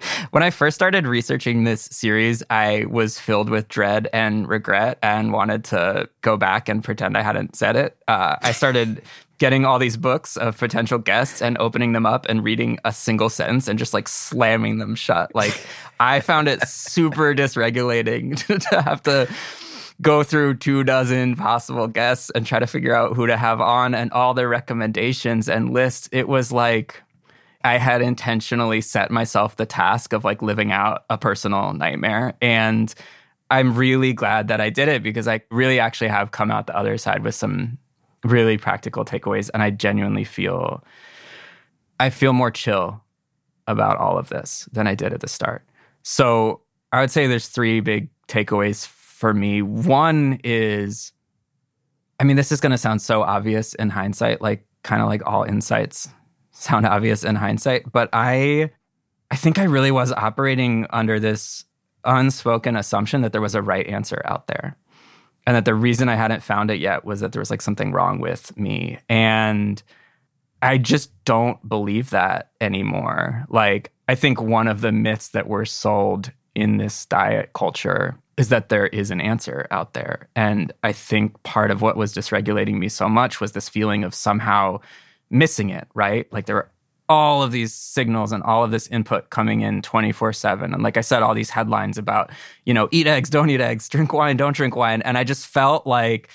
when 0.30 0.42
I 0.42 0.50
first 0.50 0.74
started 0.74 1.06
researching 1.06 1.64
this 1.64 1.82
series, 1.82 2.42
I 2.50 2.84
was 2.88 3.18
filled 3.18 3.50
with 3.50 3.68
dread 3.68 4.08
and 4.12 4.48
regret 4.48 4.98
and 5.02 5.32
wanted 5.32 5.64
to 5.64 6.08
go 6.20 6.36
back 6.36 6.68
and 6.68 6.82
pretend 6.82 7.16
I 7.16 7.22
hadn't 7.22 7.56
said 7.56 7.76
it. 7.76 7.96
Uh, 8.06 8.36
I 8.42 8.52
started 8.52 9.02
getting 9.38 9.64
all 9.64 9.78
these 9.78 9.96
books 9.96 10.36
of 10.36 10.58
potential 10.58 10.98
guests 10.98 11.40
and 11.40 11.56
opening 11.58 11.92
them 11.92 12.04
up 12.04 12.26
and 12.28 12.42
reading 12.42 12.78
a 12.84 12.92
single 12.92 13.28
sentence 13.28 13.68
and 13.68 13.78
just 13.78 13.94
like 13.94 14.08
slamming 14.08 14.78
them 14.78 14.96
shut. 14.96 15.32
Like 15.34 15.58
I 16.00 16.20
found 16.20 16.48
it 16.48 16.66
super 16.66 17.34
dysregulating 17.36 18.36
to, 18.46 18.58
to 18.58 18.82
have 18.82 19.02
to 19.04 19.28
go 20.00 20.22
through 20.22 20.54
two 20.54 20.84
dozen 20.84 21.36
possible 21.36 21.86
guests 21.86 22.30
and 22.34 22.46
try 22.46 22.58
to 22.58 22.66
figure 22.66 22.94
out 22.94 23.16
who 23.16 23.26
to 23.26 23.36
have 23.36 23.60
on 23.60 23.94
and 23.94 24.12
all 24.12 24.34
their 24.34 24.48
recommendations 24.48 25.48
and 25.48 25.72
lists. 25.72 26.08
It 26.12 26.28
was 26.28 26.52
like 26.52 27.02
I 27.64 27.78
had 27.78 28.02
intentionally 28.02 28.80
set 28.80 29.10
myself 29.10 29.56
the 29.56 29.66
task 29.66 30.12
of 30.12 30.24
like 30.24 30.42
living 30.42 30.70
out 30.70 31.04
a 31.10 31.18
personal 31.18 31.72
nightmare. 31.72 32.34
And 32.40 32.94
I'm 33.50 33.74
really 33.74 34.12
glad 34.12 34.48
that 34.48 34.60
I 34.60 34.70
did 34.70 34.88
it 34.88 35.02
because 35.02 35.26
I 35.26 35.40
really 35.50 35.80
actually 35.80 36.08
have 36.08 36.30
come 36.30 36.50
out 36.50 36.66
the 36.66 36.76
other 36.76 36.96
side 36.98 37.24
with 37.24 37.34
some 37.34 37.78
really 38.24 38.58
practical 38.58 39.04
takeaways. 39.04 39.50
And 39.52 39.62
I 39.62 39.70
genuinely 39.70 40.24
feel, 40.24 40.84
I 41.98 42.10
feel 42.10 42.32
more 42.32 42.50
chill 42.50 43.02
about 43.66 43.96
all 43.96 44.18
of 44.18 44.28
this 44.28 44.68
than 44.72 44.86
I 44.86 44.94
did 44.94 45.12
at 45.12 45.20
the 45.20 45.28
start. 45.28 45.66
So 46.02 46.60
I 46.92 47.00
would 47.00 47.10
say 47.10 47.26
there's 47.26 47.48
three 47.48 47.80
big 47.80 48.08
takeaways 48.28 48.86
for 48.86 49.34
me. 49.34 49.62
One 49.62 50.38
is, 50.44 51.12
I 52.20 52.24
mean, 52.24 52.36
this 52.36 52.52
is 52.52 52.60
going 52.60 52.72
to 52.72 52.78
sound 52.78 53.02
so 53.02 53.22
obvious 53.22 53.74
in 53.74 53.90
hindsight, 53.90 54.40
like 54.40 54.64
kind 54.84 55.02
of 55.02 55.08
like 55.08 55.22
all 55.26 55.42
insights 55.42 56.08
sound 56.58 56.86
obvious 56.86 57.24
in 57.24 57.36
hindsight, 57.36 57.90
but 57.90 58.08
I 58.12 58.70
I 59.30 59.36
think 59.36 59.58
I 59.58 59.64
really 59.64 59.90
was 59.90 60.12
operating 60.12 60.86
under 60.90 61.20
this 61.20 61.64
unspoken 62.04 62.76
assumption 62.76 63.20
that 63.22 63.32
there 63.32 63.40
was 63.40 63.54
a 63.54 63.62
right 63.62 63.86
answer 63.86 64.22
out 64.24 64.46
there. 64.46 64.76
And 65.46 65.56
that 65.56 65.64
the 65.64 65.74
reason 65.74 66.08
I 66.08 66.14
hadn't 66.14 66.42
found 66.42 66.70
it 66.70 66.80
yet 66.80 67.04
was 67.04 67.20
that 67.20 67.32
there 67.32 67.40
was 67.40 67.50
like 67.50 67.62
something 67.62 67.92
wrong 67.92 68.20
with 68.20 68.56
me. 68.56 68.98
And 69.08 69.82
I 70.60 70.78
just 70.78 71.12
don't 71.24 71.66
believe 71.66 72.10
that 72.10 72.50
anymore. 72.60 73.46
Like, 73.48 73.92
I 74.08 74.14
think 74.14 74.40
one 74.40 74.68
of 74.68 74.80
the 74.80 74.92
myths 74.92 75.28
that 75.28 75.48
we're 75.48 75.64
sold 75.64 76.32
in 76.54 76.78
this 76.78 77.06
diet 77.06 77.52
culture 77.54 78.18
is 78.36 78.48
that 78.48 78.68
there 78.68 78.86
is 78.88 79.10
an 79.10 79.20
answer 79.20 79.66
out 79.70 79.94
there. 79.94 80.28
And 80.36 80.72
I 80.82 80.92
think 80.92 81.42
part 81.42 81.70
of 81.70 81.82
what 81.82 81.96
was 81.96 82.14
dysregulating 82.14 82.78
me 82.78 82.88
so 82.88 83.08
much 83.08 83.40
was 83.40 83.52
this 83.52 83.68
feeling 83.68 84.04
of 84.04 84.14
somehow 84.14 84.80
missing 85.30 85.70
it, 85.70 85.88
right? 85.94 86.30
Like 86.32 86.46
there 86.46 86.56
were 86.56 86.70
all 87.08 87.42
of 87.42 87.52
these 87.52 87.72
signals 87.72 88.32
and 88.32 88.42
all 88.42 88.62
of 88.62 88.70
this 88.70 88.86
input 88.88 89.30
coming 89.30 89.62
in 89.62 89.80
24 89.82 90.32
7. 90.32 90.74
And 90.74 90.82
like 90.82 90.96
I 90.96 91.00
said, 91.00 91.22
all 91.22 91.34
these 91.34 91.50
headlines 91.50 91.96
about, 91.96 92.30
you 92.64 92.74
know, 92.74 92.88
eat 92.90 93.06
eggs, 93.06 93.30
don't 93.30 93.50
eat 93.50 93.60
eggs, 93.60 93.88
drink 93.88 94.12
wine, 94.12 94.36
don't 94.36 94.54
drink 94.54 94.76
wine. 94.76 95.02
And 95.02 95.16
I 95.16 95.24
just 95.24 95.46
felt 95.46 95.86
like 95.86 96.30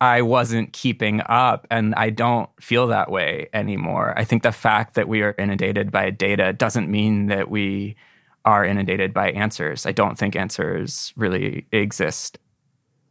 I 0.00 0.22
wasn't 0.22 0.72
keeping 0.72 1.22
up. 1.26 1.66
And 1.70 1.94
I 1.94 2.10
don't 2.10 2.48
feel 2.60 2.86
that 2.88 3.10
way 3.10 3.48
anymore. 3.52 4.14
I 4.18 4.24
think 4.24 4.42
the 4.42 4.52
fact 4.52 4.94
that 4.94 5.08
we 5.08 5.22
are 5.22 5.34
inundated 5.38 5.90
by 5.90 6.10
data 6.10 6.52
doesn't 6.52 6.90
mean 6.90 7.26
that 7.26 7.50
we 7.50 7.96
are 8.44 8.64
inundated 8.64 9.12
by 9.12 9.30
answers. 9.32 9.86
I 9.86 9.92
don't 9.92 10.18
think 10.18 10.36
answers 10.36 11.12
really 11.16 11.66
exist. 11.72 12.38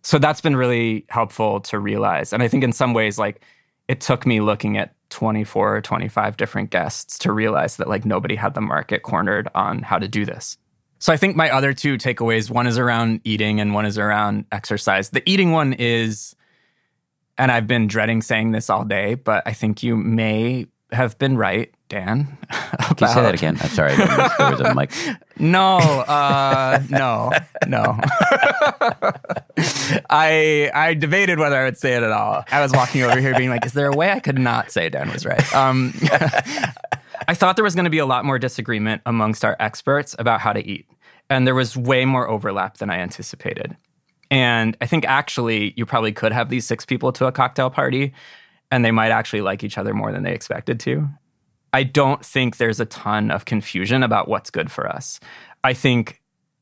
So 0.03 0.17
that's 0.17 0.41
been 0.41 0.55
really 0.55 1.05
helpful 1.09 1.59
to 1.61 1.79
realize. 1.79 2.33
And 2.33 2.41
I 2.41 2.47
think 2.47 2.63
in 2.63 2.71
some 2.71 2.93
ways, 2.93 3.19
like, 3.19 3.41
it 3.89 3.99
took 3.99 4.25
me 4.25 4.39
looking 4.39 4.78
at 4.78 4.93
24 5.10 5.78
or 5.78 5.82
25 5.82 6.38
different 6.38 6.69
guests 6.69 7.17
to 7.17 7.34
realize 7.34 7.78
that 7.78 7.89
like 7.89 8.06
nobody 8.06 8.36
had 8.36 8.54
the 8.54 8.62
market 8.62 9.02
cornered 9.02 9.49
on 9.56 9.82
how 9.82 9.97
to 9.97 10.08
do 10.08 10.25
this. 10.25 10.58
So 10.99 11.12
I 11.12 11.17
think 11.17 11.36
my 11.36 11.49
other 11.49 11.73
two 11.73 11.97
takeaways 11.97 12.52
one 12.52 12.67
is 12.67 12.78
around 12.78 13.21
eating 13.23 13.60
and 13.60 13.73
one 13.73 13.88
is 13.88 13.97
around 13.97 14.45
exercise. 14.52 15.10
The 15.10 15.28
eating 15.28 15.52
one 15.52 15.73
is 15.73 16.36
and 17.36 17.52
I've 17.52 17.65
been 17.65 17.88
dreading 17.88 18.21
saying 18.21 18.52
this 18.52 18.69
all 18.69 18.86
day, 18.86 19.15
but 19.15 19.41
I 19.47 19.54
think 19.54 19.82
you 19.82 19.97
may 19.97 20.67
have 20.91 21.17
been 21.19 21.38
right, 21.38 21.73
Dan. 21.88 22.38
About... 22.49 22.97
Can 22.97 23.08
you 23.08 23.13
say 23.13 23.21
that 23.21 23.34
again? 23.34 23.58
I'm 23.62 23.69
sorry. 23.69 23.95
There 23.95 24.52
was 24.52 24.60
a 24.60 24.73
mic. 24.73 24.91
No, 25.41 25.78
uh, 25.78 26.84
no, 26.89 27.32
no. 27.65 27.97
I 30.10 30.69
I 30.73 30.93
debated 30.93 31.39
whether 31.39 31.56
I 31.56 31.63
would 31.63 31.78
say 31.78 31.93
it 31.93 32.04
at 32.04 32.12
all. 32.12 32.43
I 32.52 32.60
was 32.60 32.73
walking 32.73 33.04
over 33.04 33.21
here 33.21 33.34
being 33.38 33.49
like, 33.49 33.65
is 33.65 33.71
there 33.71 33.88
a 33.88 33.95
way 33.95 34.12
I 34.12 34.19
could 34.19 34.38
not 34.38 34.69
say 34.69 34.89
Dan 34.89 35.10
was 35.10 35.25
right? 35.25 35.56
Um, 35.56 35.93
I 37.30 37.34
thought 37.34 37.56
there 37.56 37.63
was 37.63 37.73
going 37.73 37.86
to 37.86 37.89
be 37.89 37.99
a 37.99 38.06
lot 38.06 38.25
more 38.25 38.38
disagreement 38.38 39.02
amongst 39.06 39.45
our 39.45 39.56
experts 39.62 40.13
about 40.19 40.41
how 40.41 40.52
to 40.52 40.60
eat. 40.60 40.86
And 41.30 41.47
there 41.47 41.56
was 41.56 41.78
way 41.78 42.04
more 42.04 42.28
overlap 42.28 42.80
than 42.80 42.89
I 42.89 42.97
anticipated. 42.97 43.78
And 44.30 44.75
I 44.82 44.88
think 44.88 45.06
actually 45.06 45.73
you 45.78 45.86
probably 45.86 46.12
could 46.12 46.34
have 46.34 46.49
these 46.49 46.65
six 46.65 46.86
people 46.86 47.12
to 47.13 47.28
a 47.28 47.32
cocktail 47.32 47.69
party 47.69 48.13
and 48.71 48.86
they 48.86 48.91
might 48.91 49.12
actually 49.12 49.41
like 49.41 49.63
each 49.63 49.77
other 49.77 49.93
more 49.93 50.12
than 50.12 50.23
they 50.23 50.34
expected 50.34 50.79
to. 50.82 51.08
I 51.73 51.84
don't 51.84 52.25
think 52.25 52.58
there's 52.58 52.79
a 52.79 52.86
ton 52.86 53.32
of 53.32 53.45
confusion 53.45 54.03
about 54.03 54.27
what's 54.27 54.49
good 54.49 54.71
for 54.71 54.88
us. 54.88 55.19
I 55.63 55.73
think 55.73 56.21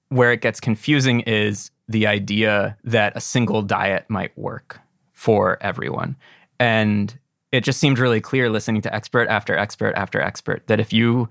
where 0.10 0.32
it 0.32 0.41
gets 0.41 0.60
confusing 0.60 1.22
is 1.22 1.72
the 1.88 2.08
idea 2.08 2.78
that 2.84 3.15
a 3.15 3.22
single 3.22 3.62
diet 3.62 4.06
might 4.10 4.38
work 4.38 4.80
for 5.13 5.58
everyone. 5.62 6.15
And 6.60 7.17
it 7.52 7.62
just 7.62 7.80
seemed 7.80 8.00
really 8.00 8.22
clear 8.22 8.50
listening 8.50 8.82
to 8.82 8.93
expert 8.93 9.28
after 9.30 9.58
expert 9.58 9.93
after 9.96 10.22
expert 10.22 10.67
that 10.67 10.80
if 10.80 10.91
you 10.91 11.30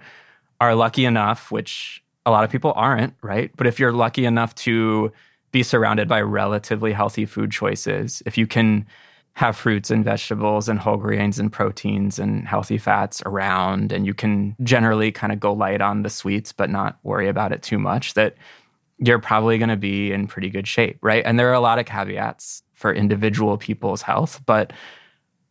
are 0.61 0.75
lucky 0.75 1.05
enough, 1.05 1.51
which 1.51 2.03
a 2.25 2.31
lot 2.31 2.45
of 2.45 2.51
people 2.51 2.73
aren't, 2.75 3.15
right? 3.23 3.51
But 3.57 3.67
if 3.67 3.79
you're 3.79 3.93
lucky 3.93 4.25
enough 4.25 4.55
to 4.57 5.13
be 5.53 5.63
surrounded 5.63 6.09
by 6.09 6.21
relatively 6.23 6.93
healthy 6.93 7.27
food 7.27 7.51
choices, 7.51 8.23
if 8.27 8.39
you 8.39 8.47
can 8.47 8.87
have 9.37 9.55
fruits 9.55 9.91
and 9.91 10.03
vegetables 10.03 10.67
and 10.67 10.79
whole 10.79 10.97
grains 10.97 11.39
and 11.39 11.53
proteins 11.53 12.19
and 12.19 12.49
healthy 12.49 12.79
fats 12.79 13.23
around, 13.27 13.93
and 13.93 14.07
you 14.07 14.15
can 14.15 14.57
generally 14.63 15.13
kind 15.13 15.31
of 15.31 15.39
go 15.39 15.53
light 15.53 15.83
on 15.83 16.03
the 16.03 16.09
sweets, 16.09 16.53
but 16.53 16.71
not 16.71 16.99
worry 17.03 17.29
about 17.29 17.53
it 17.53 17.63
too 17.63 17.79
much, 17.79 18.15
that 18.15 18.35
you're 18.97 19.19
probably 19.19 19.59
going 19.59 19.69
to 19.69 19.77
be 19.77 20.11
in 20.11 20.27
pretty 20.27 20.49
good 20.49 20.67
shape, 20.67 20.99
right? 21.03 21.23
And 21.27 21.39
there 21.39 21.51
are 21.51 21.55
a 21.55 21.61
lot 21.61 21.79
of 21.79 21.85
caveats 21.85 22.63
for 22.73 22.95
individual 22.95 23.59
people's 23.59 24.01
health, 24.01 24.41
but 24.47 24.73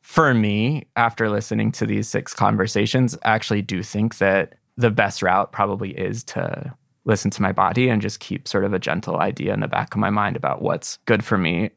for 0.02 0.34
me, 0.34 0.88
after 0.96 1.30
listening 1.30 1.72
to 1.74 1.86
these 1.86 2.08
six 2.08 2.34
conversations, 2.34 3.16
I 3.24 3.36
actually 3.36 3.62
do 3.62 3.84
think 3.84 4.18
that 4.18 4.56
the 4.78 4.90
best 4.90 5.22
route 5.22 5.52
probably 5.52 5.92
is 5.92 6.24
to 6.24 6.74
listen 7.06 7.30
to 7.30 7.42
my 7.44 7.52
body 7.52 7.90
and 7.90 8.02
just 8.02 8.20
keep 8.20 8.48
sort 8.48 8.66
of 8.66 8.74
a 8.74 8.80
gentle 8.80 9.18
idea 9.18 9.54
in 9.54 9.60
the 9.60 9.68
back 9.68 9.94
of 9.94 10.00
my 10.00 10.10
mind 10.10 10.36
about 10.36 10.64
what's 10.64 10.98
good 11.06 11.24
for 11.24 11.38
me 11.38 11.70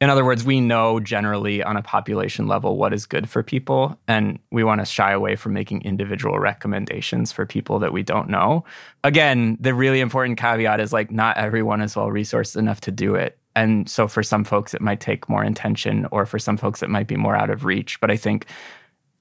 in 0.00 0.08
other 0.08 0.24
words, 0.24 0.44
we 0.44 0.60
know 0.60 0.98
generally 0.98 1.62
on 1.62 1.76
a 1.76 1.82
population 1.82 2.46
level 2.46 2.78
what 2.78 2.94
is 2.94 3.04
good 3.04 3.28
for 3.28 3.42
people, 3.42 3.98
and 4.08 4.38
we 4.50 4.64
want 4.64 4.80
to 4.80 4.86
shy 4.86 5.12
away 5.12 5.36
from 5.36 5.52
making 5.52 5.82
individual 5.82 6.38
recommendations 6.38 7.32
for 7.32 7.44
people 7.44 7.78
that 7.80 7.92
we 7.92 8.02
don't 8.02 8.30
know. 8.30 8.64
Again, 9.04 9.58
the 9.60 9.74
really 9.74 10.00
important 10.00 10.38
caveat 10.38 10.80
is 10.80 10.92
like 10.92 11.10
not 11.10 11.36
everyone 11.36 11.82
is 11.82 11.96
well 11.96 12.06
resourced 12.06 12.56
enough 12.56 12.80
to 12.82 12.90
do 12.90 13.14
it. 13.14 13.38
And 13.54 13.90
so 13.90 14.08
for 14.08 14.22
some 14.22 14.44
folks, 14.44 14.72
it 14.72 14.80
might 14.80 15.00
take 15.00 15.28
more 15.28 15.44
intention, 15.44 16.06
or 16.10 16.24
for 16.24 16.38
some 16.38 16.56
folks, 16.56 16.82
it 16.82 16.88
might 16.88 17.06
be 17.06 17.16
more 17.16 17.36
out 17.36 17.50
of 17.50 17.66
reach. 17.66 18.00
But 18.00 18.10
I 18.10 18.16
think 18.16 18.46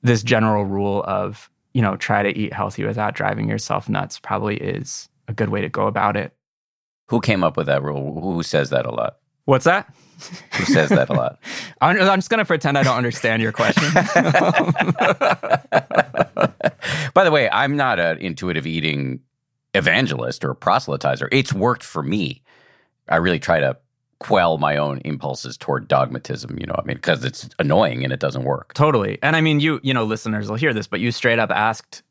this 0.01 0.23
general 0.23 0.63
rule 0.63 1.03
of, 1.05 1.49
you 1.73 1.81
know, 1.81 1.97
try 1.97 2.23
to 2.23 2.37
eat 2.37 2.53
healthy 2.53 2.85
without 2.85 3.15
driving 3.15 3.49
yourself 3.49 3.89
nuts 3.89 4.17
probably 4.17 4.55
is 4.55 5.09
a 5.27 5.33
good 5.33 5.49
way 5.49 5.59
to 5.59 5.67
go 5.67 5.87
about 5.87 6.15
it. 6.15 6.33
Who 7.09 7.19
came 7.19 7.43
up 7.43 7.57
with 7.57 7.67
that 7.67 7.83
rule? 7.83 8.21
Who 8.21 8.43
says 8.43 8.69
that 8.69 8.85
a 8.85 8.91
lot? 8.91 9.18
What's 9.49 9.65
that? 9.65 9.91
Who 10.53 10.65
says 10.65 10.89
that 10.89 11.09
a 11.09 11.13
lot? 11.13 11.39
I'm, 11.81 11.99
I'm 11.99 12.19
just 12.19 12.29
going 12.29 12.37
to 12.37 12.45
pretend 12.45 12.77
I 12.77 12.83
don't 12.83 12.97
understand 12.97 13.41
your 13.41 13.51
question. 13.51 13.91
By 17.15 17.23
the 17.23 17.31
way, 17.31 17.49
I'm 17.49 17.75
not 17.75 17.99
an 17.99 18.19
intuitive 18.19 18.67
eating 18.67 19.21
evangelist 19.73 20.45
or 20.45 20.53
proselytizer. 20.53 21.27
It's 21.31 21.51
worked 21.51 21.81
for 21.81 22.03
me. 22.03 22.43
I 23.07 23.15
really 23.15 23.39
try 23.39 23.59
to 23.59 23.75
quell 24.19 24.59
my 24.59 24.77
own 24.77 24.99
impulses 25.03 25.57
toward 25.57 25.87
dogmatism, 25.87 26.59
you 26.59 26.67
know, 26.67 26.75
I 26.77 26.83
mean, 26.83 26.97
because 26.97 27.25
it's 27.25 27.49
annoying 27.57 28.03
and 28.03 28.13
it 28.13 28.19
doesn't 28.19 28.43
work. 28.43 28.75
Totally. 28.75 29.17
And 29.23 29.35
I 29.35 29.41
mean, 29.41 29.61
you, 29.61 29.79
you 29.81 29.95
know, 29.95 30.03
listeners 30.03 30.47
will 30.47 30.57
hear 30.57 30.75
this, 30.75 30.85
but 30.85 30.99
you 30.99 31.11
straight 31.11 31.39
up 31.39 31.49
asked, 31.49 32.03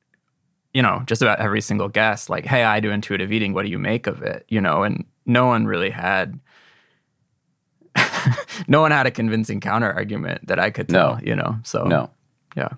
you 0.75 0.83
know, 0.83 1.05
just 1.07 1.23
about 1.23 1.39
every 1.39 1.61
single 1.61 1.89
guest, 1.89 2.31
like, 2.31 2.47
hey, 2.47 2.65
I 2.65 2.81
do 2.81 2.91
intuitive 2.91 3.31
eating. 3.31 3.53
What 3.53 3.63
do 3.63 3.69
you 3.71 3.79
make 3.79 4.09
of 4.09 4.23
it? 4.23 4.45
You 4.49 4.61
know, 4.61 4.83
and 4.83 5.05
no 5.25 5.47
one 5.47 5.67
really 5.67 5.91
had 5.91 6.41
no 8.69 8.81
one 8.81 8.91
had 8.91 9.07
a 9.07 9.11
convincing 9.11 9.61
counter 9.61 9.93
argument 9.93 10.47
that 10.49 10.59
I 10.59 10.71
could 10.71 10.89
tell, 10.89 11.15
No. 11.15 11.21
you 11.23 11.35
know. 11.37 11.59
So 11.65 11.85
No. 11.85 12.11
yeah. 12.57 12.69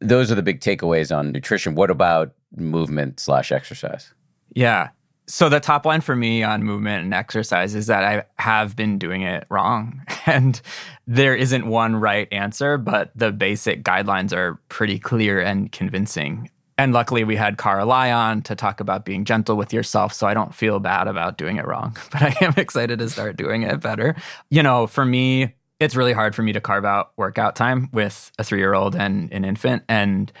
Those 0.00 0.32
are 0.32 0.34
the 0.34 0.42
big 0.42 0.60
takeaways 0.60 1.14
on 1.16 1.32
nutrition. 1.32 1.74
What 1.74 1.90
about 1.90 2.32
movement 2.56 3.20
slash 3.20 3.52
exercise? 3.52 4.12
Yeah. 4.54 4.88
So 5.26 5.48
the 5.48 5.60
top 5.60 5.84
line 5.86 6.00
for 6.00 6.16
me 6.16 6.42
on 6.42 6.64
movement 6.64 7.04
and 7.04 7.14
exercise 7.14 7.74
is 7.74 7.86
that 7.86 8.02
I 8.02 8.24
have 8.42 8.74
been 8.74 8.98
doing 8.98 9.22
it 9.22 9.46
wrong. 9.50 10.02
And 10.26 10.60
there 11.06 11.34
isn't 11.34 11.66
one 11.66 11.96
right 11.96 12.28
answer, 12.30 12.76
but 12.78 13.10
the 13.16 13.32
basic 13.32 13.82
guidelines 13.82 14.32
are 14.36 14.60
pretty 14.68 14.98
clear 14.98 15.40
and 15.40 15.72
convincing. 15.72 16.50
And 16.80 16.94
luckily 16.94 17.24
we 17.24 17.36
had 17.36 17.58
Cara 17.58 17.84
Lai 17.84 18.40
to 18.44 18.54
talk 18.54 18.80
about 18.80 19.04
being 19.04 19.26
gentle 19.26 19.54
with 19.54 19.70
yourself, 19.70 20.14
so 20.14 20.26
I 20.26 20.32
don't 20.32 20.54
feel 20.54 20.80
bad 20.80 21.08
about 21.08 21.36
doing 21.36 21.58
it 21.58 21.66
wrong. 21.66 21.94
But 22.10 22.22
I 22.22 22.34
am 22.40 22.54
excited 22.56 23.00
to 23.00 23.10
start 23.10 23.36
doing 23.36 23.64
it 23.64 23.80
better. 23.80 24.16
You 24.48 24.62
know, 24.62 24.86
for 24.86 25.04
me, 25.04 25.54
it's 25.78 25.94
really 25.94 26.14
hard 26.14 26.34
for 26.34 26.42
me 26.42 26.54
to 26.54 26.60
carve 26.60 26.86
out 26.86 27.12
workout 27.18 27.54
time 27.54 27.90
with 27.92 28.32
a 28.38 28.42
3-year-old 28.44 28.96
and 28.96 29.30
an 29.30 29.44
infant 29.44 29.82
and 29.90 30.32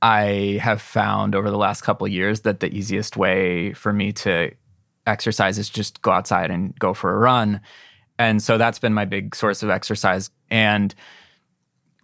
I 0.00 0.58
have 0.62 0.80
found 0.80 1.34
over 1.34 1.50
the 1.50 1.58
last 1.58 1.82
couple 1.82 2.08
years 2.08 2.40
that 2.40 2.60
the 2.60 2.74
easiest 2.74 3.18
way 3.18 3.74
for 3.74 3.92
me 3.92 4.12
to 4.12 4.50
exercise 5.06 5.58
is 5.58 5.68
just 5.68 6.00
go 6.00 6.10
outside 6.10 6.50
and 6.50 6.76
go 6.78 6.94
for 6.94 7.14
a 7.14 7.18
run. 7.18 7.60
And 8.18 8.42
so 8.42 8.56
that's 8.56 8.78
been 8.78 8.94
my 8.94 9.04
big 9.04 9.36
source 9.36 9.62
of 9.62 9.68
exercise. 9.68 10.30
And 10.50 10.94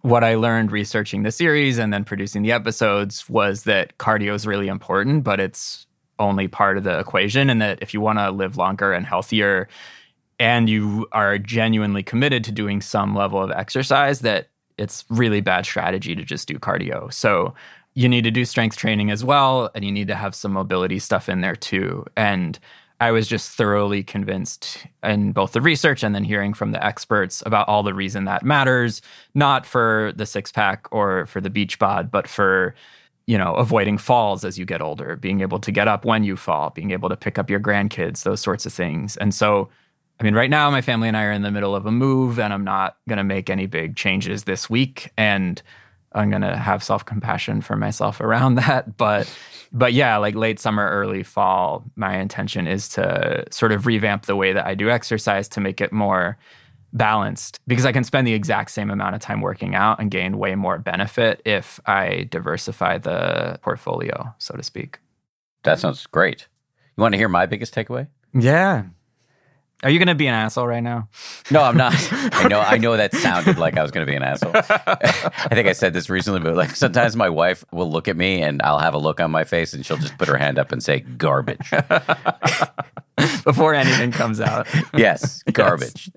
what 0.01 0.23
I 0.23 0.35
learned 0.35 0.71
researching 0.71 1.23
the 1.23 1.31
series 1.31 1.77
and 1.77 1.93
then 1.93 2.03
producing 2.05 2.41
the 2.41 2.51
episodes 2.51 3.27
was 3.29 3.63
that 3.63 3.97
cardio 3.97 4.33
is 4.33 4.47
really 4.47 4.67
important, 4.67 5.23
but 5.23 5.39
it's 5.39 5.85
only 6.19 6.47
part 6.47 6.77
of 6.77 6.83
the 6.83 6.99
equation. 6.99 7.49
And 7.49 7.61
that 7.61 7.79
if 7.81 7.93
you 7.93 8.01
want 8.01 8.19
to 8.19 8.31
live 8.31 8.57
longer 8.57 8.93
and 8.93 9.05
healthier, 9.05 9.67
and 10.39 10.69
you 10.69 11.05
are 11.11 11.37
genuinely 11.37 12.01
committed 12.01 12.45
to 12.45 12.51
doing 12.51 12.81
some 12.81 13.13
level 13.13 13.43
of 13.43 13.51
exercise, 13.51 14.21
that 14.21 14.49
it's 14.77 15.03
really 15.09 15.41
bad 15.41 15.65
strategy 15.65 16.15
to 16.15 16.23
just 16.23 16.47
do 16.47 16.57
cardio. 16.57 17.11
So 17.13 17.53
you 17.93 18.07
need 18.07 18.23
to 18.23 18.31
do 18.31 18.45
strength 18.45 18.77
training 18.77 19.11
as 19.11 19.25
well, 19.25 19.69
and 19.75 19.83
you 19.83 19.91
need 19.91 20.07
to 20.07 20.15
have 20.15 20.33
some 20.33 20.53
mobility 20.53 20.99
stuff 20.99 21.27
in 21.27 21.41
there 21.41 21.57
too. 21.57 22.05
And 22.15 22.57
I 22.99 23.11
was 23.11 23.27
just 23.27 23.51
thoroughly 23.51 24.03
convinced 24.03 24.85
in 25.03 25.31
both 25.31 25.53
the 25.53 25.61
research 25.61 26.03
and 26.03 26.13
then 26.13 26.23
hearing 26.23 26.53
from 26.53 26.71
the 26.71 26.85
experts 26.85 27.41
about 27.45 27.67
all 27.67 27.81
the 27.81 27.93
reason 27.93 28.25
that 28.25 28.43
matters, 28.43 29.01
not 29.33 29.65
for 29.65 30.11
the 30.15 30.25
six 30.25 30.51
pack 30.51 30.87
or 30.91 31.25
for 31.27 31.39
the 31.39 31.49
beach 31.49 31.79
bod, 31.79 32.11
but 32.11 32.27
for 32.27 32.75
you 33.25 33.37
know 33.37 33.53
avoiding 33.53 33.97
falls 33.97 34.43
as 34.43 34.59
you 34.59 34.65
get 34.65 34.81
older, 34.81 35.15
being 35.15 35.41
able 35.41 35.59
to 35.59 35.71
get 35.71 35.87
up 35.87 36.03
when 36.03 36.23
you 36.23 36.35
fall, 36.35 36.71
being 36.71 36.91
able 36.91 37.09
to 37.09 37.15
pick 37.15 37.37
up 37.37 37.49
your 37.49 37.59
grandkids, 37.59 38.23
those 38.23 38.41
sorts 38.41 38.65
of 38.65 38.73
things. 38.73 39.15
And 39.17 39.33
so 39.33 39.69
I 40.19 40.23
mean, 40.25 40.35
right 40.35 40.49
now, 40.49 40.69
my 40.69 40.81
family 40.81 41.07
and 41.07 41.15
I 41.15 41.23
are 41.23 41.31
in 41.31 41.43
the 41.43 41.51
middle 41.51 41.75
of 41.75 41.85
a 41.85 41.91
move, 41.91 42.39
and 42.39 42.53
I'm 42.53 42.65
not 42.65 42.97
going 43.07 43.17
to 43.17 43.23
make 43.23 43.49
any 43.49 43.67
big 43.67 43.95
changes 43.95 44.43
this 44.43 44.69
week. 44.69 45.11
And 45.17 45.61
I'm 46.13 46.29
going 46.29 46.41
to 46.41 46.57
have 46.57 46.83
self 46.83 47.05
compassion 47.05 47.61
for 47.61 47.75
myself 47.75 48.19
around 48.21 48.55
that. 48.55 48.97
But, 48.97 49.31
but 49.71 49.93
yeah, 49.93 50.17
like 50.17 50.35
late 50.35 50.59
summer, 50.59 50.89
early 50.89 51.23
fall, 51.23 51.83
my 51.95 52.17
intention 52.17 52.67
is 52.67 52.89
to 52.89 53.45
sort 53.51 53.71
of 53.71 53.85
revamp 53.85 54.25
the 54.25 54.35
way 54.35 54.53
that 54.53 54.65
I 54.65 54.75
do 54.75 54.89
exercise 54.89 55.47
to 55.49 55.61
make 55.61 55.81
it 55.81 55.91
more 55.91 56.37
balanced 56.93 57.59
because 57.67 57.85
I 57.85 57.91
can 57.91 58.03
spend 58.03 58.25
the 58.25 58.33
exact 58.33 58.71
same 58.71 58.89
amount 58.89 59.15
of 59.15 59.21
time 59.21 59.41
working 59.41 59.75
out 59.75 59.99
and 59.99 60.09
gain 60.09 60.37
way 60.37 60.55
more 60.55 60.79
benefit 60.79 61.41
if 61.45 61.79
I 61.85 62.27
diversify 62.31 62.97
the 62.97 63.59
portfolio, 63.61 64.33
so 64.39 64.55
to 64.55 64.63
speak. 64.63 64.99
That 65.63 65.79
sounds 65.79 66.05
great. 66.07 66.47
You 66.97 67.01
want 67.01 67.13
to 67.13 67.17
hear 67.17 67.29
my 67.29 67.45
biggest 67.45 67.75
takeaway? 67.75 68.07
Yeah. 68.33 68.85
Are 69.81 69.89
you 69.89 69.97
going 69.97 70.07
to 70.07 70.15
be 70.15 70.27
an 70.27 70.33
asshole 70.33 70.67
right 70.67 70.83
now? 70.83 71.07
No, 71.49 71.61
I'm 71.61 71.77
not. 71.77 71.93
I 72.11 72.47
know. 72.49 72.59
I 72.59 72.77
know 72.77 72.97
that 72.97 73.13
sounded 73.13 73.57
like 73.57 73.77
I 73.77 73.81
was 73.81 73.91
going 73.91 74.05
to 74.05 74.11
be 74.11 74.15
an 74.15 74.23
asshole. 74.23 74.51
I 74.55 75.49
think 75.53 75.69
I 75.69 75.73
said 75.73 75.93
this 75.93 76.09
recently, 76.09 76.41
but 76.41 76.55
like 76.55 76.71
sometimes 76.71 77.15
my 77.15 77.29
wife 77.29 77.63
will 77.71 77.89
look 77.89 78.09
at 78.09 78.17
me 78.17 78.41
and 78.41 78.61
I'll 78.61 78.79
have 78.79 78.93
a 78.93 78.97
look 78.97 79.21
on 79.21 79.31
my 79.31 79.45
face, 79.45 79.73
and 79.73 79.85
she'll 79.85 79.97
just 79.97 80.17
put 80.17 80.27
her 80.27 80.37
hand 80.37 80.59
up 80.59 80.73
and 80.73 80.83
say 80.83 80.99
"garbage." 80.99 81.71
Before 83.43 83.73
anything 83.73 84.11
comes 84.11 84.41
out. 84.41 84.67
yes, 84.93 85.43
garbage. 85.43 86.11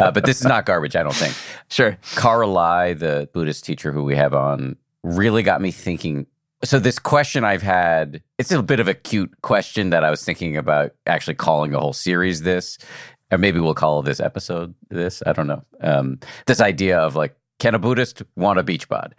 Uh, 0.00 0.10
but 0.10 0.24
this 0.24 0.40
is 0.40 0.46
not 0.46 0.64
garbage. 0.66 0.96
I 0.96 1.02
don't 1.02 1.14
think. 1.14 1.34
Sure. 1.68 1.98
Cara 2.16 2.46
Lai, 2.46 2.94
the 2.94 3.28
Buddhist 3.32 3.64
teacher 3.64 3.92
who 3.92 4.04
we 4.04 4.16
have 4.16 4.34
on, 4.34 4.76
really 5.02 5.42
got 5.42 5.60
me 5.60 5.70
thinking. 5.70 6.26
So 6.64 6.78
this 6.80 6.98
question 6.98 7.44
I've 7.44 7.62
had, 7.62 8.22
it's 8.36 8.50
a 8.50 8.62
bit 8.62 8.80
of 8.80 8.88
a 8.88 8.94
cute 8.94 9.30
question 9.42 9.90
that 9.90 10.02
I 10.04 10.10
was 10.10 10.24
thinking 10.24 10.56
about 10.56 10.92
actually 11.06 11.34
calling 11.36 11.72
a 11.72 11.78
whole 11.78 11.92
series 11.92 12.42
this, 12.42 12.78
or 13.30 13.38
maybe 13.38 13.60
we'll 13.60 13.74
call 13.74 14.02
this 14.02 14.18
episode 14.18 14.74
this. 14.90 15.22
I 15.24 15.32
don't 15.32 15.46
know. 15.46 15.62
Um, 15.80 16.18
this 16.46 16.60
idea 16.60 16.98
of 16.98 17.14
like, 17.14 17.36
can 17.60 17.74
a 17.74 17.78
Buddhist 17.78 18.22
want 18.36 18.58
a 18.58 18.64
beach 18.64 18.88
bod? 18.88 19.14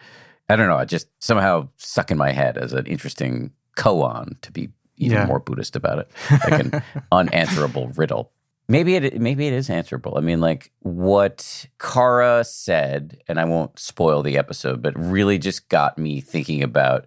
I 0.49 0.56
don't 0.58 0.67
know. 0.67 0.75
I 0.78 0.84
just 0.86 1.08
somehow 1.23 1.69
stuck 1.78 2.12
in 2.12 2.17
my 2.17 2.32
head 2.32 2.58
as 2.58 2.73
an 2.73 2.86
interesting 2.88 3.52
koan 3.78 4.39
to 4.41 4.52
be 4.52 4.69
even 4.97 5.17
Yeah. 5.19 5.25
more 5.25 5.39
Buddhist 5.39 5.78
about 5.78 5.99
it, 5.99 6.12
like 6.49 6.60
an 6.65 6.84
unanswerable 7.12 7.88
riddle. 7.95 8.32
Maybe 8.67 8.95
it 8.95 9.19
maybe 9.19 9.47
it 9.47 9.54
is 9.54 9.69
answerable. 9.69 10.17
I 10.17 10.21
mean, 10.21 10.41
like 10.41 10.71
what 10.80 11.65
Cara 11.80 12.43
said, 12.43 13.17
and 13.28 13.39
I 13.39 13.45
won't 13.45 13.80
spoil 13.80 14.21
the 14.21 14.38
episode, 14.38 14.82
but 14.82 14.93
really 14.99 15.39
just 15.39 15.69
got 15.69 15.97
me 15.97 16.19
thinking 16.21 16.62
about 16.62 17.06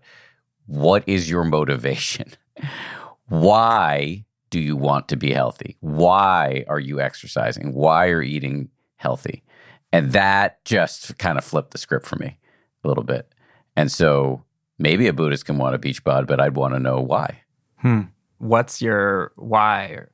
what 0.66 1.04
is 1.06 1.30
your 1.30 1.44
motivation? 1.44 2.32
Why 3.28 4.24
do 4.50 4.60
you 4.60 4.76
want 4.76 5.08
to 5.08 5.16
be 5.16 5.32
healthy? 5.32 5.76
Why 5.80 6.64
are 6.68 6.80
you 6.80 7.00
exercising? 7.00 7.72
Why 7.72 8.08
are 8.08 8.22
you 8.22 8.36
eating 8.36 8.68
healthy? 8.96 9.42
And 9.92 10.12
that 10.12 10.64
just 10.64 11.18
kind 11.18 11.38
of 11.38 11.44
flipped 11.44 11.70
the 11.70 11.78
script 11.78 12.06
for 12.06 12.16
me 12.16 12.38
a 12.84 12.88
little 12.88 13.04
bit. 13.04 13.32
And 13.76 13.90
so 13.90 14.44
maybe 14.78 15.06
a 15.06 15.12
Buddhist 15.12 15.46
can 15.46 15.58
want 15.58 15.74
a 15.74 15.78
beach 15.78 16.04
bod, 16.04 16.26
but 16.26 16.40
I'd 16.40 16.56
want 16.56 16.74
to 16.74 16.80
know 16.80 17.00
why. 17.00 17.42
Hmm. 17.76 18.02
What's 18.38 18.82
your 18.82 19.32
why? 19.36 20.04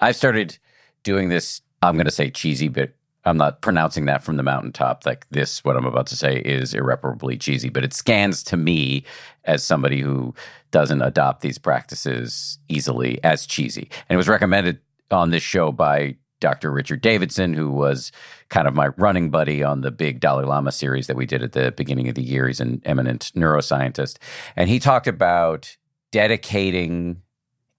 I've 0.00 0.16
started 0.16 0.58
doing 1.02 1.28
this, 1.28 1.62
I'm 1.82 1.94
going 1.94 2.06
to 2.06 2.10
say 2.10 2.30
cheesy, 2.30 2.68
but 2.68 2.92
I'm 3.24 3.36
not 3.36 3.62
pronouncing 3.62 4.04
that 4.06 4.22
from 4.22 4.36
the 4.36 4.42
mountaintop. 4.42 5.06
Like 5.06 5.26
this, 5.30 5.64
what 5.64 5.76
I'm 5.76 5.86
about 5.86 6.06
to 6.08 6.16
say 6.16 6.36
is 6.36 6.74
irreparably 6.74 7.36
cheesy, 7.36 7.70
but 7.70 7.84
it 7.84 7.94
scans 7.94 8.42
to 8.44 8.56
me 8.56 9.04
as 9.44 9.64
somebody 9.64 10.00
who 10.00 10.34
doesn't 10.70 11.02
adopt 11.02 11.40
these 11.40 11.58
practices 11.58 12.58
easily 12.68 13.22
as 13.24 13.46
cheesy. 13.46 13.88
And 14.08 14.14
it 14.14 14.18
was 14.18 14.28
recommended 14.28 14.80
on 15.10 15.30
this 15.30 15.42
show 15.42 15.72
by 15.72 16.16
Dr. 16.40 16.70
Richard 16.70 17.00
Davidson, 17.00 17.54
who 17.54 17.70
was 17.70 18.12
kind 18.50 18.68
of 18.68 18.74
my 18.74 18.88
running 18.98 19.30
buddy 19.30 19.62
on 19.62 19.80
the 19.80 19.90
big 19.90 20.20
Dalai 20.20 20.44
Lama 20.44 20.72
series 20.72 21.06
that 21.06 21.16
we 21.16 21.24
did 21.24 21.42
at 21.42 21.52
the 21.52 21.72
beginning 21.72 22.08
of 22.08 22.16
the 22.16 22.22
year. 22.22 22.46
He's 22.46 22.60
an 22.60 22.82
eminent 22.84 23.32
neuroscientist. 23.34 24.18
And 24.54 24.68
he 24.68 24.78
talked 24.78 25.06
about 25.06 25.76
dedicating 26.12 27.22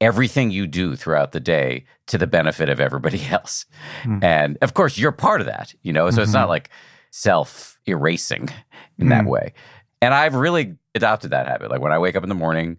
everything 0.02 0.52
you 0.52 0.68
do 0.68 0.96
throughout 0.96 1.32
the 1.32 1.40
day 1.40 1.86
to 2.08 2.18
the 2.18 2.28
benefit 2.28 2.70
of 2.70 2.80
everybody 2.80 3.26
else. 3.30 3.66
Mm. 4.04 4.24
And 4.24 4.58
of 4.62 4.74
course, 4.74 4.98
you're 4.98 5.12
part 5.12 5.42
of 5.42 5.48
that, 5.48 5.74
you 5.82 5.94
know, 5.94 6.10
so 6.10 6.16
mm-hmm. 6.16 6.24
it's 6.24 6.34
not 6.34 6.44
mm-hmm. 6.44 6.50
like 6.50 6.70
self 7.12 7.80
erasing 7.86 8.50
in 8.98 9.08
mm. 9.08 9.10
that 9.10 9.26
way. 9.26 9.54
And 10.02 10.14
I've 10.14 10.36
really 10.36 10.76
adopted 10.94 11.32
that 11.32 11.48
habit. 11.48 11.72
Like 11.72 11.82
when 11.82 11.92
I 11.92 12.00
wake 12.00 12.16
up 12.16 12.24
in 12.24 12.30
the 12.30 12.36
morning 12.36 12.78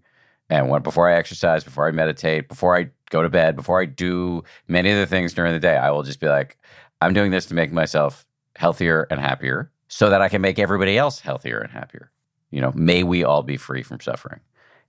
and 0.48 0.68
when, 0.68 0.82
before 0.82 1.10
I 1.10 1.16
exercise, 1.16 1.64
before 1.64 1.88
I 1.88 1.90
meditate, 1.90 2.48
before 2.48 2.76
I 2.76 2.90
go 3.10 3.22
to 3.22 3.28
bed, 3.28 3.56
before 3.56 3.80
I 3.80 3.86
do 3.86 4.44
many 4.68 4.90
of 4.90 4.98
the 4.98 5.06
things 5.06 5.34
during 5.34 5.52
the 5.52 5.58
day, 5.58 5.76
I 5.76 5.90
will 5.90 6.02
just 6.02 6.20
be 6.20 6.28
like, 6.28 6.58
I'm 7.00 7.14
doing 7.14 7.30
this 7.30 7.46
to 7.46 7.54
make 7.54 7.72
myself 7.72 8.26
healthier 8.56 9.06
and 9.10 9.20
happier 9.20 9.70
so 9.88 10.10
that 10.10 10.20
I 10.20 10.28
can 10.28 10.40
make 10.40 10.58
everybody 10.58 10.98
else 10.98 11.20
healthier 11.20 11.58
and 11.58 11.72
happier. 11.72 12.10
You 12.50 12.60
know, 12.60 12.72
may 12.74 13.02
we 13.02 13.24
all 13.24 13.42
be 13.42 13.56
free 13.56 13.82
from 13.82 14.00
suffering. 14.00 14.40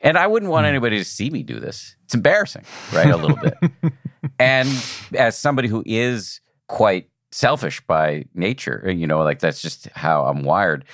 And 0.01 0.17
I 0.17 0.27
wouldn't 0.27 0.51
want 0.51 0.65
hmm. 0.65 0.69
anybody 0.69 0.97
to 0.97 1.05
see 1.05 1.29
me 1.29 1.43
do 1.43 1.59
this. 1.59 1.95
It's 2.05 2.13
embarrassing, 2.13 2.63
right? 2.93 3.09
A 3.09 3.17
little 3.17 3.37
bit. 3.37 3.55
And 4.39 4.69
as 5.15 5.37
somebody 5.37 5.67
who 5.67 5.83
is 5.85 6.41
quite 6.67 7.09
selfish 7.31 7.81
by 7.81 8.25
nature, 8.33 8.91
you 8.93 9.07
know, 9.07 9.23
like 9.23 9.39
that's 9.39 9.61
just 9.61 9.87
how 9.89 10.25
I'm 10.25 10.43
wired. 10.43 10.85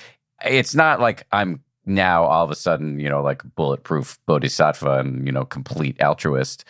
It's 0.46 0.76
not 0.76 1.00
like 1.00 1.26
I'm 1.32 1.62
now 1.86 2.24
all 2.24 2.44
of 2.44 2.52
a 2.52 2.56
sudden, 2.56 3.00
you 3.00 3.10
know, 3.10 3.22
like 3.22 3.42
bulletproof 3.56 4.18
bodhisattva 4.26 5.00
and, 5.00 5.26
you 5.26 5.32
know, 5.32 5.46
complete 5.46 6.02
altruist. 6.02 6.64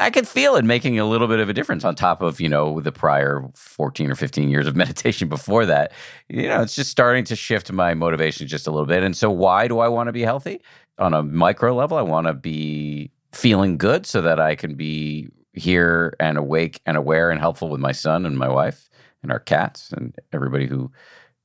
I 0.00 0.10
can 0.10 0.24
feel 0.24 0.54
it 0.54 0.64
making 0.64 0.98
a 1.00 1.04
little 1.04 1.26
bit 1.26 1.40
of 1.40 1.48
a 1.48 1.52
difference 1.52 1.84
on 1.84 1.96
top 1.96 2.22
of, 2.22 2.40
you 2.40 2.48
know, 2.48 2.80
the 2.80 2.92
prior 2.92 3.42
14 3.54 4.10
or 4.10 4.14
15 4.14 4.48
years 4.48 4.66
of 4.66 4.76
meditation 4.76 5.28
before 5.28 5.66
that. 5.66 5.92
You 6.28 6.48
know, 6.48 6.62
it's 6.62 6.76
just 6.76 6.90
starting 6.90 7.24
to 7.24 7.36
shift 7.36 7.72
my 7.72 7.94
motivation 7.94 8.46
just 8.46 8.66
a 8.66 8.70
little 8.70 8.86
bit. 8.86 9.02
And 9.02 9.16
so, 9.16 9.30
why 9.30 9.66
do 9.66 9.80
I 9.80 9.88
want 9.88 10.08
to 10.08 10.12
be 10.12 10.22
healthy? 10.22 10.60
On 10.98 11.14
a 11.14 11.22
micro 11.22 11.74
level, 11.74 11.96
I 11.96 12.02
want 12.02 12.26
to 12.26 12.32
be 12.32 13.10
feeling 13.32 13.78
good 13.78 14.06
so 14.06 14.20
that 14.22 14.40
I 14.40 14.54
can 14.54 14.74
be 14.74 15.28
here 15.52 16.14
and 16.18 16.38
awake 16.38 16.80
and 16.86 16.96
aware 16.96 17.30
and 17.30 17.40
helpful 17.40 17.68
with 17.68 17.80
my 17.80 17.92
son 17.92 18.26
and 18.26 18.38
my 18.38 18.48
wife 18.48 18.88
and 19.22 19.32
our 19.32 19.38
cats 19.38 19.92
and 19.92 20.14
everybody 20.32 20.66
who 20.66 20.90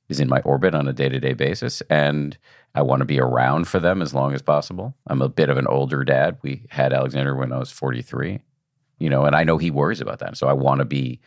is 0.10 0.20
in 0.20 0.30
my 0.30 0.40
orbit 0.42 0.76
on 0.76 0.88
a 0.88 0.94
day 0.94 1.10
to 1.10 1.20
day 1.20 1.34
basis. 1.34 1.82
And 1.90 2.38
I 2.76 2.82
want 2.82 3.02
to 3.02 3.06
be 3.06 3.20
around 3.20 3.68
for 3.68 3.80
them 3.80 4.02
as 4.02 4.14
long 4.14 4.34
as 4.34 4.42
possible. 4.42 4.96
I'm 5.08 5.22
a 5.22 5.30
bit 5.30 5.50
of 5.50 5.58
an 5.58 5.68
older 5.68 6.04
dad. 6.04 6.38
We 6.42 6.66
had 6.70 6.94
Alexander 6.94 7.36
when 7.36 7.52
I 7.52 7.60
was 7.60 7.72
43, 7.72 8.40
you 9.00 9.10
know, 9.10 9.26
and 9.26 9.36
I 9.36 9.44
know 9.44 9.58
he 9.58 9.72
worries 9.72 10.02
about 10.02 10.20
that. 10.20 10.38
So 10.38 10.48
I 10.48 10.54
want 10.54 10.80
to 10.80 10.86
be 10.86 11.20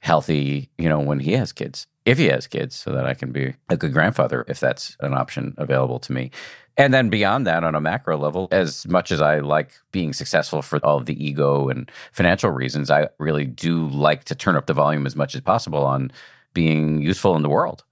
healthy, 0.00 0.70
you 0.78 0.88
know, 0.88 1.00
when 1.00 1.20
he 1.20 1.32
has 1.32 1.52
kids, 1.52 1.86
if 2.04 2.18
he 2.18 2.26
has 2.26 2.46
kids, 2.46 2.76
so 2.76 2.92
that 2.92 3.06
I 3.06 3.14
can 3.14 3.32
be 3.32 3.54
a 3.68 3.76
good 3.76 3.92
grandfather 3.92 4.44
if 4.48 4.60
that's 4.60 4.96
an 5.00 5.14
option 5.14 5.54
available 5.56 5.98
to 6.00 6.12
me. 6.12 6.30
And 6.78 6.92
then 6.92 7.08
beyond 7.08 7.46
that, 7.46 7.64
on 7.64 7.74
a 7.74 7.80
macro 7.80 8.18
level, 8.18 8.48
as 8.50 8.86
much 8.86 9.10
as 9.10 9.22
I 9.22 9.38
like 9.38 9.72
being 9.92 10.12
successful 10.12 10.60
for 10.60 10.78
all 10.84 10.98
of 10.98 11.06
the 11.06 11.24
ego 11.24 11.68
and 11.68 11.90
financial 12.12 12.50
reasons, 12.50 12.90
I 12.90 13.08
really 13.18 13.46
do 13.46 13.88
like 13.88 14.24
to 14.24 14.34
turn 14.34 14.56
up 14.56 14.66
the 14.66 14.74
volume 14.74 15.06
as 15.06 15.16
much 15.16 15.34
as 15.34 15.40
possible 15.40 15.84
on 15.84 16.12
being 16.52 17.00
useful 17.00 17.34
in 17.34 17.42
the 17.42 17.48
world. 17.48 17.82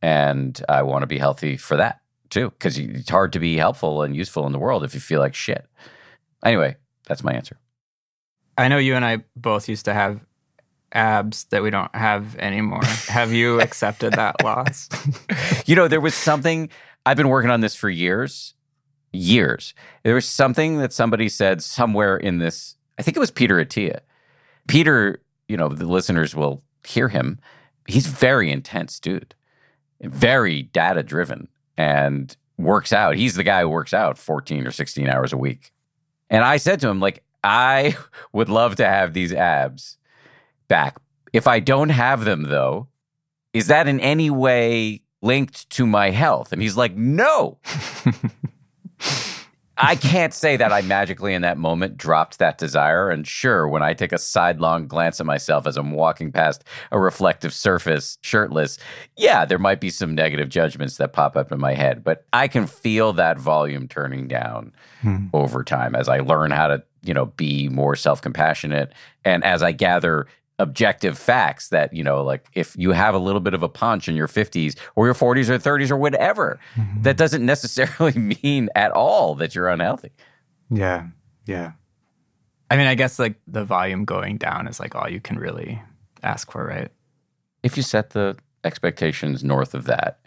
And 0.00 0.60
I 0.68 0.82
want 0.82 1.02
to 1.02 1.06
be 1.06 1.18
healthy 1.18 1.56
for 1.58 1.76
that 1.76 2.00
too, 2.30 2.50
because 2.50 2.78
it's 2.78 3.10
hard 3.10 3.32
to 3.34 3.38
be 3.38 3.56
helpful 3.56 4.02
and 4.02 4.16
useful 4.16 4.46
in 4.46 4.52
the 4.52 4.58
world 4.58 4.84
if 4.84 4.94
you 4.94 5.00
feel 5.00 5.20
like 5.20 5.34
shit. 5.34 5.66
Anyway, 6.44 6.76
that's 7.06 7.22
my 7.22 7.32
answer. 7.32 7.58
I 8.56 8.68
know 8.68 8.78
you 8.78 8.94
and 8.94 9.04
I 9.04 9.24
both 9.36 9.68
used 9.68 9.84
to 9.86 9.94
have 9.94 10.20
abs 10.92 11.44
that 11.46 11.62
we 11.62 11.70
don't 11.70 11.94
have 11.94 12.36
anymore. 12.36 12.84
have 13.08 13.32
you 13.32 13.60
accepted 13.60 14.14
that 14.14 14.42
loss? 14.42 14.88
you 15.66 15.74
know, 15.74 15.88
there 15.88 16.00
was 16.00 16.14
something, 16.14 16.70
I've 17.06 17.16
been 17.16 17.28
working 17.28 17.50
on 17.50 17.60
this 17.60 17.74
for 17.74 17.90
years, 17.90 18.54
years. 19.12 19.74
There 20.02 20.14
was 20.14 20.26
something 20.28 20.78
that 20.78 20.92
somebody 20.92 21.28
said 21.28 21.62
somewhere 21.62 22.16
in 22.16 22.38
this, 22.38 22.76
I 22.98 23.02
think 23.02 23.16
it 23.16 23.20
was 23.20 23.30
Peter 23.30 23.64
Attia. 23.64 24.00
Peter, 24.66 25.20
you 25.48 25.56
know, 25.56 25.68
the 25.68 25.86
listeners 25.86 26.34
will 26.34 26.62
hear 26.86 27.08
him. 27.08 27.38
He's 27.86 28.06
very 28.06 28.50
intense 28.50 28.98
dude, 28.98 29.34
very 30.00 30.62
data 30.62 31.02
driven 31.02 31.48
and 31.76 32.34
works 32.56 32.92
out. 32.92 33.16
He's 33.16 33.34
the 33.34 33.42
guy 33.42 33.62
who 33.62 33.68
works 33.68 33.92
out 33.92 34.16
14 34.16 34.66
or 34.66 34.70
16 34.70 35.08
hours 35.08 35.32
a 35.32 35.36
week. 35.36 35.72
And 36.30 36.44
I 36.44 36.56
said 36.56 36.80
to 36.80 36.88
him, 36.88 37.00
like, 37.00 37.22
I 37.42 37.96
would 38.32 38.48
love 38.48 38.76
to 38.76 38.86
have 38.86 39.12
these 39.12 39.32
abs 39.32 39.98
back. 40.68 40.96
If 41.32 41.46
I 41.46 41.60
don't 41.60 41.90
have 41.90 42.24
them, 42.24 42.44
though, 42.44 42.88
is 43.52 43.66
that 43.66 43.88
in 43.88 44.00
any 44.00 44.30
way 44.30 45.03
linked 45.24 45.68
to 45.70 45.86
my 45.86 46.10
health? 46.10 46.52
And 46.52 46.62
he's 46.62 46.76
like, 46.76 46.94
no. 46.94 47.58
I 49.76 49.96
can't 49.96 50.32
say 50.32 50.56
that 50.56 50.72
I 50.72 50.82
magically 50.82 51.34
in 51.34 51.42
that 51.42 51.58
moment 51.58 51.96
dropped 51.96 52.38
that 52.38 52.58
desire. 52.58 53.10
And 53.10 53.26
sure, 53.26 53.66
when 53.68 53.82
I 53.82 53.92
take 53.92 54.12
a 54.12 54.18
sidelong 54.18 54.86
glance 54.86 55.18
at 55.18 55.26
myself 55.26 55.66
as 55.66 55.76
I'm 55.76 55.90
walking 55.90 56.30
past 56.30 56.62
a 56.92 57.00
reflective 57.00 57.52
surface 57.52 58.18
shirtless, 58.22 58.78
yeah, 59.16 59.44
there 59.44 59.58
might 59.58 59.80
be 59.80 59.90
some 59.90 60.14
negative 60.14 60.48
judgments 60.48 60.96
that 60.98 61.12
pop 61.12 61.36
up 61.36 61.50
in 61.50 61.58
my 61.58 61.74
head. 61.74 62.04
But 62.04 62.24
I 62.32 62.46
can 62.46 62.68
feel 62.68 63.12
that 63.14 63.38
volume 63.38 63.88
turning 63.88 64.28
down 64.28 64.72
hmm. 65.00 65.26
over 65.32 65.64
time 65.64 65.96
as 65.96 66.08
I 66.08 66.20
learn 66.20 66.52
how 66.52 66.68
to, 66.68 66.84
you 67.02 67.12
know, 67.12 67.26
be 67.26 67.68
more 67.68 67.96
self 67.96 68.22
compassionate. 68.22 68.92
And 69.24 69.42
as 69.42 69.62
I 69.62 69.72
gather 69.72 70.28
objective 70.58 71.18
facts 71.18 71.68
that 71.70 71.92
you 71.92 72.04
know 72.04 72.22
like 72.22 72.46
if 72.54 72.76
you 72.76 72.92
have 72.92 73.14
a 73.14 73.18
little 73.18 73.40
bit 73.40 73.54
of 73.54 73.62
a 73.62 73.68
punch 73.68 74.08
in 74.08 74.14
your 74.14 74.28
50s 74.28 74.76
or 74.94 75.06
your 75.06 75.14
40s 75.14 75.48
or 75.48 75.58
30s 75.58 75.90
or 75.90 75.96
whatever 75.96 76.60
mm-hmm. 76.76 77.02
that 77.02 77.16
doesn't 77.16 77.44
necessarily 77.44 78.36
mean 78.42 78.68
at 78.76 78.92
all 78.92 79.34
that 79.34 79.54
you're 79.54 79.68
unhealthy. 79.68 80.12
Yeah 80.70 81.08
yeah. 81.46 81.72
I 82.70 82.76
mean 82.76 82.86
i 82.86 82.94
guess 82.94 83.18
like 83.18 83.36
the 83.46 83.64
volume 83.64 84.04
going 84.04 84.38
down 84.38 84.68
is 84.68 84.78
like 84.78 84.94
all 84.94 85.08
you 85.08 85.20
can 85.20 85.38
really 85.38 85.82
ask 86.22 86.50
for 86.50 86.64
right? 86.64 86.90
If 87.62 87.76
you 87.76 87.82
set 87.82 88.10
the 88.10 88.36
expectations 88.62 89.42
north 89.42 89.74
of 89.74 89.84
that 89.84 90.20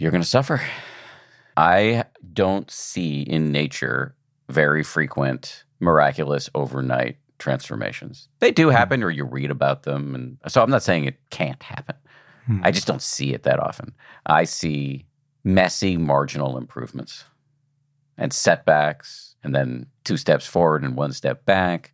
you're 0.00 0.10
going 0.10 0.22
to 0.22 0.28
suffer. 0.28 0.62
I 1.58 2.04
don't 2.32 2.70
see 2.70 3.20
in 3.20 3.52
nature 3.52 4.14
very 4.48 4.82
frequent 4.82 5.64
miraculous 5.78 6.48
overnight 6.54 7.16
transformations. 7.40 8.28
They 8.38 8.52
do 8.52 8.66
hmm. 8.66 8.76
happen, 8.76 9.02
or 9.02 9.10
you 9.10 9.24
read 9.24 9.50
about 9.50 9.82
them, 9.82 10.14
and 10.14 10.38
so 10.46 10.62
I'm 10.62 10.70
not 10.70 10.84
saying 10.84 11.04
it 11.06 11.18
can't 11.30 11.62
happen. 11.62 11.96
Hmm. 12.46 12.60
I 12.62 12.70
just 12.70 12.86
don't 12.86 13.02
see 13.02 13.34
it 13.34 13.42
that 13.42 13.58
often. 13.58 13.94
I 14.26 14.44
see 14.44 15.06
messy, 15.42 15.96
marginal 15.96 16.56
improvements 16.56 17.24
and 18.16 18.32
setbacks, 18.32 19.34
and 19.42 19.54
then 19.54 19.86
two 20.04 20.16
steps 20.16 20.46
forward 20.46 20.84
and 20.84 20.94
one 20.94 21.12
step 21.12 21.44
back. 21.44 21.92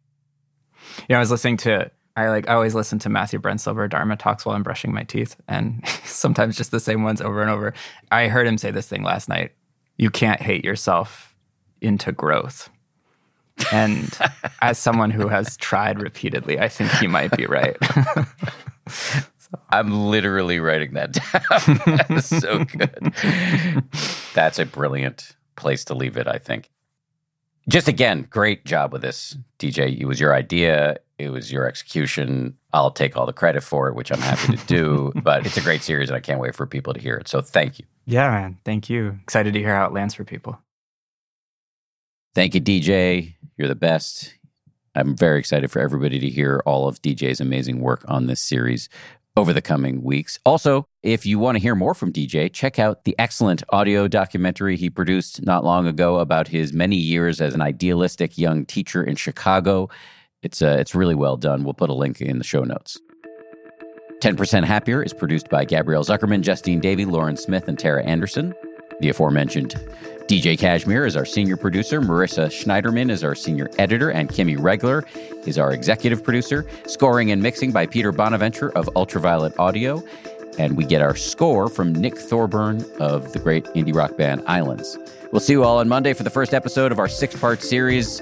Yeah, 1.09 1.17
I 1.17 1.21
was 1.21 1.31
listening 1.31 1.57
to. 1.59 1.91
I 2.17 2.29
like 2.29 2.49
I 2.49 2.55
always 2.55 2.75
listen 2.75 2.99
to 3.01 3.09
Matthew 3.09 3.39
Brensilver 3.39 3.89
Dharma 3.89 4.17
talks 4.17 4.45
while 4.45 4.57
I'm 4.57 4.63
brushing 4.63 4.93
my 4.93 5.05
teeth, 5.05 5.37
and 5.49 5.87
sometimes 6.05 6.57
just 6.57 6.71
the 6.71 6.81
same 6.81 7.03
ones 7.03 7.21
over 7.21 7.41
and 7.41 7.51
over. 7.51 7.73
I 8.11 8.29
heard 8.29 8.47
him 8.47 8.59
say 8.59 8.71
this 8.71 8.89
thing 8.89 9.03
last 9.03 9.29
night. 9.29 9.53
You 9.97 10.11
can't 10.11 10.41
hate 10.43 10.65
yourself 10.65 11.35
into 11.81 12.13
growth. 12.13 12.69
And 13.73 14.17
as 14.61 14.79
someone 14.79 15.11
who 15.11 15.29
has 15.29 15.57
tried 15.57 16.01
repeatedly, 16.01 16.59
I 16.61 16.69
think 16.69 16.91
he 16.93 17.07
might 17.07 17.37
be 17.37 17.47
right. 17.47 17.77
so. 18.89 19.21
I'm 19.71 20.09
literally 20.09 20.61
writing 20.61 20.95
that 20.95 21.13
down. 21.13 22.05
That's 22.09 22.27
so 22.27 22.65
good. 22.65 23.13
That's 24.35 24.59
a 24.59 24.67
brilliant 24.67 25.37
place 25.57 25.85
to 25.87 25.95
leave 25.95 26.17
it, 26.17 26.27
I 26.29 26.39
think. 26.39 26.71
Just 27.69 27.89
again, 27.89 28.27
great 28.31 28.65
job 28.65 28.93
with 28.93 29.03
this, 29.03 29.37
DJ. 29.59 29.99
It 29.99 30.05
was 30.05 30.21
your 30.21 30.35
idea, 30.35 30.99
it 31.19 31.31
was 31.31 31.51
your 31.51 31.67
execution. 31.67 32.57
I'll 32.73 32.93
take 32.93 33.17
all 33.17 33.27
the 33.27 33.33
credit 33.33 33.63
for 33.63 33.89
it, 33.89 33.95
which 33.95 34.13
I'm 34.13 34.21
happy 34.21 34.57
to 34.57 34.67
do. 34.67 35.13
but 35.23 35.47
it's 35.47 35.57
a 35.57 35.63
great 35.63 35.83
series, 35.83 36.09
and 36.09 36.17
I 36.17 36.21
can't 36.21 36.41
wait 36.41 36.55
for 36.55 36.67
people 36.67 36.95
to 36.95 37.01
hear 37.01 37.17
it. 37.17 37.27
So 37.27 37.41
thank 37.41 37.79
you. 37.79 37.87
Yeah, 38.05 38.29
man. 38.31 38.59
Thank 38.65 38.89
you. 38.89 39.19
Excited 39.23 39.55
to 39.55 39.59
hear 39.59 39.75
how 39.75 39.87
it 39.87 39.93
lands 39.93 40.15
for 40.15 40.25
people. 40.25 40.61
Thank 42.37 42.55
you, 42.55 42.61
DJ. 42.61 43.35
You're 43.57 43.67
the 43.67 43.75
best. 43.75 44.35
I'm 44.95 45.17
very 45.17 45.39
excited 45.39 45.71
for 45.71 45.81
everybody 45.81 46.19
to 46.19 46.29
hear 46.29 46.63
all 46.67 46.87
of 46.87 47.01
DJ's 47.01 47.41
amazing 47.41 47.81
work 47.81 48.05
on 48.09 48.27
this 48.27 48.43
series 48.43 48.91
over 49.39 49.55
the 49.55 49.63
coming 49.63 50.03
weeks. 50.03 50.39
Also, 50.45 50.87
if 51.03 51.25
you 51.25 51.39
want 51.39 51.57
to 51.57 51.63
hear 51.63 51.75
more 51.75 51.95
from 51.95 52.13
DJ, 52.13 52.53
check 52.53 52.79
out 52.79 53.05
the 53.05 53.19
excellent 53.19 53.63
audio 53.71 54.07
documentary 54.07 54.77
he 54.77 54.91
produced 54.91 55.47
not 55.47 55.65
long 55.65 55.87
ago 55.87 56.19
about 56.19 56.47
his 56.47 56.75
many 56.75 56.97
years 56.97 57.41
as 57.41 57.55
an 57.55 57.63
idealistic 57.63 58.37
young 58.37 58.67
teacher 58.67 59.03
in 59.03 59.17
Chicago. 59.17 59.89
It's 60.43 60.61
uh, 60.61 60.77
it's 60.79 60.95
really 60.95 61.15
well 61.15 61.39
done. 61.39 61.65
We'll 61.65 61.73
put 61.73 61.89
a 61.89 61.95
link 61.95 62.21
in 62.21 62.37
the 62.37 62.45
show 62.45 62.65
notes. 62.65 63.01
10% 64.21 64.65
Happier 64.65 65.03
is 65.03 65.15
produced 65.15 65.49
by 65.49 65.65
Gabrielle 65.65 66.05
Zuckerman, 66.05 66.43
Justine 66.43 66.81
Davey, 66.81 67.07
Lauren 67.07 67.39
Smith, 67.39 67.67
and 67.67 67.79
Tara 67.79 68.05
Anderson. 68.05 68.53
The 69.01 69.09
aforementioned 69.09 69.75
DJ 70.27 70.59
Cashmere 70.59 71.07
is 71.07 71.17
our 71.17 71.25
senior 71.25 71.57
producer. 71.57 72.01
Marissa 72.01 72.47
Schneiderman 72.47 73.11
is 73.13 73.23
our 73.23 73.37
senior 73.37 73.71
editor. 73.79 74.11
And 74.11 74.29
Kimmie 74.29 74.61
Regler 74.61 75.05
is 75.47 75.57
our 75.57 75.73
executive 75.73 76.25
producer. 76.25 76.67
Scoring 76.87 77.31
and 77.31 77.41
mixing 77.41 77.71
by 77.71 77.87
Peter 77.87 78.11
Bonaventure 78.11 78.73
of 78.73 78.91
Ultraviolet 78.97 79.57
Audio. 79.61 80.03
And 80.59 80.77
we 80.77 80.85
get 80.85 81.01
our 81.01 81.15
score 81.15 81.69
from 81.69 81.93
Nick 81.93 82.19
Thorburn 82.19 82.85
of 82.99 83.35
the 83.35 83.39
great 83.39 83.67
indie 83.67 83.95
rock 83.95 84.17
band 84.17 84.43
Islands. 84.49 84.99
We'll 85.31 85.41
see 85.41 85.53
you 85.53 85.63
all 85.63 85.79
on 85.79 85.89
Monday 85.89 86.13
for 86.13 86.25
the 86.25 86.31
first 86.31 86.55
episode 86.55 86.91
of 86.91 86.99
our 86.99 87.09
six 87.09 87.39
part 87.39 87.63
series 87.63 88.21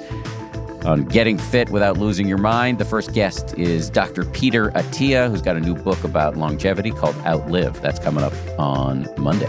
on 0.85 1.05
getting 1.05 1.39
fit 1.39 1.71
without 1.71 1.97
losing 1.97 2.29
your 2.29 2.37
mind. 2.37 2.79
The 2.79 2.85
first 2.85 3.15
guest 3.15 3.57
is 3.57 3.89
Dr. 3.89 4.27
Peter 4.27 4.71
Attia, 4.73 5.31
who's 5.31 5.41
got 5.41 5.57
a 5.57 5.61
new 5.61 5.75
book 5.75 6.05
about 6.05 6.37
longevity 6.37 6.91
called 6.91 7.17
Outlive. 7.25 7.81
That's 7.81 7.99
coming 7.99 8.23
up 8.23 8.35
on 8.59 9.09
Monday. 9.17 9.49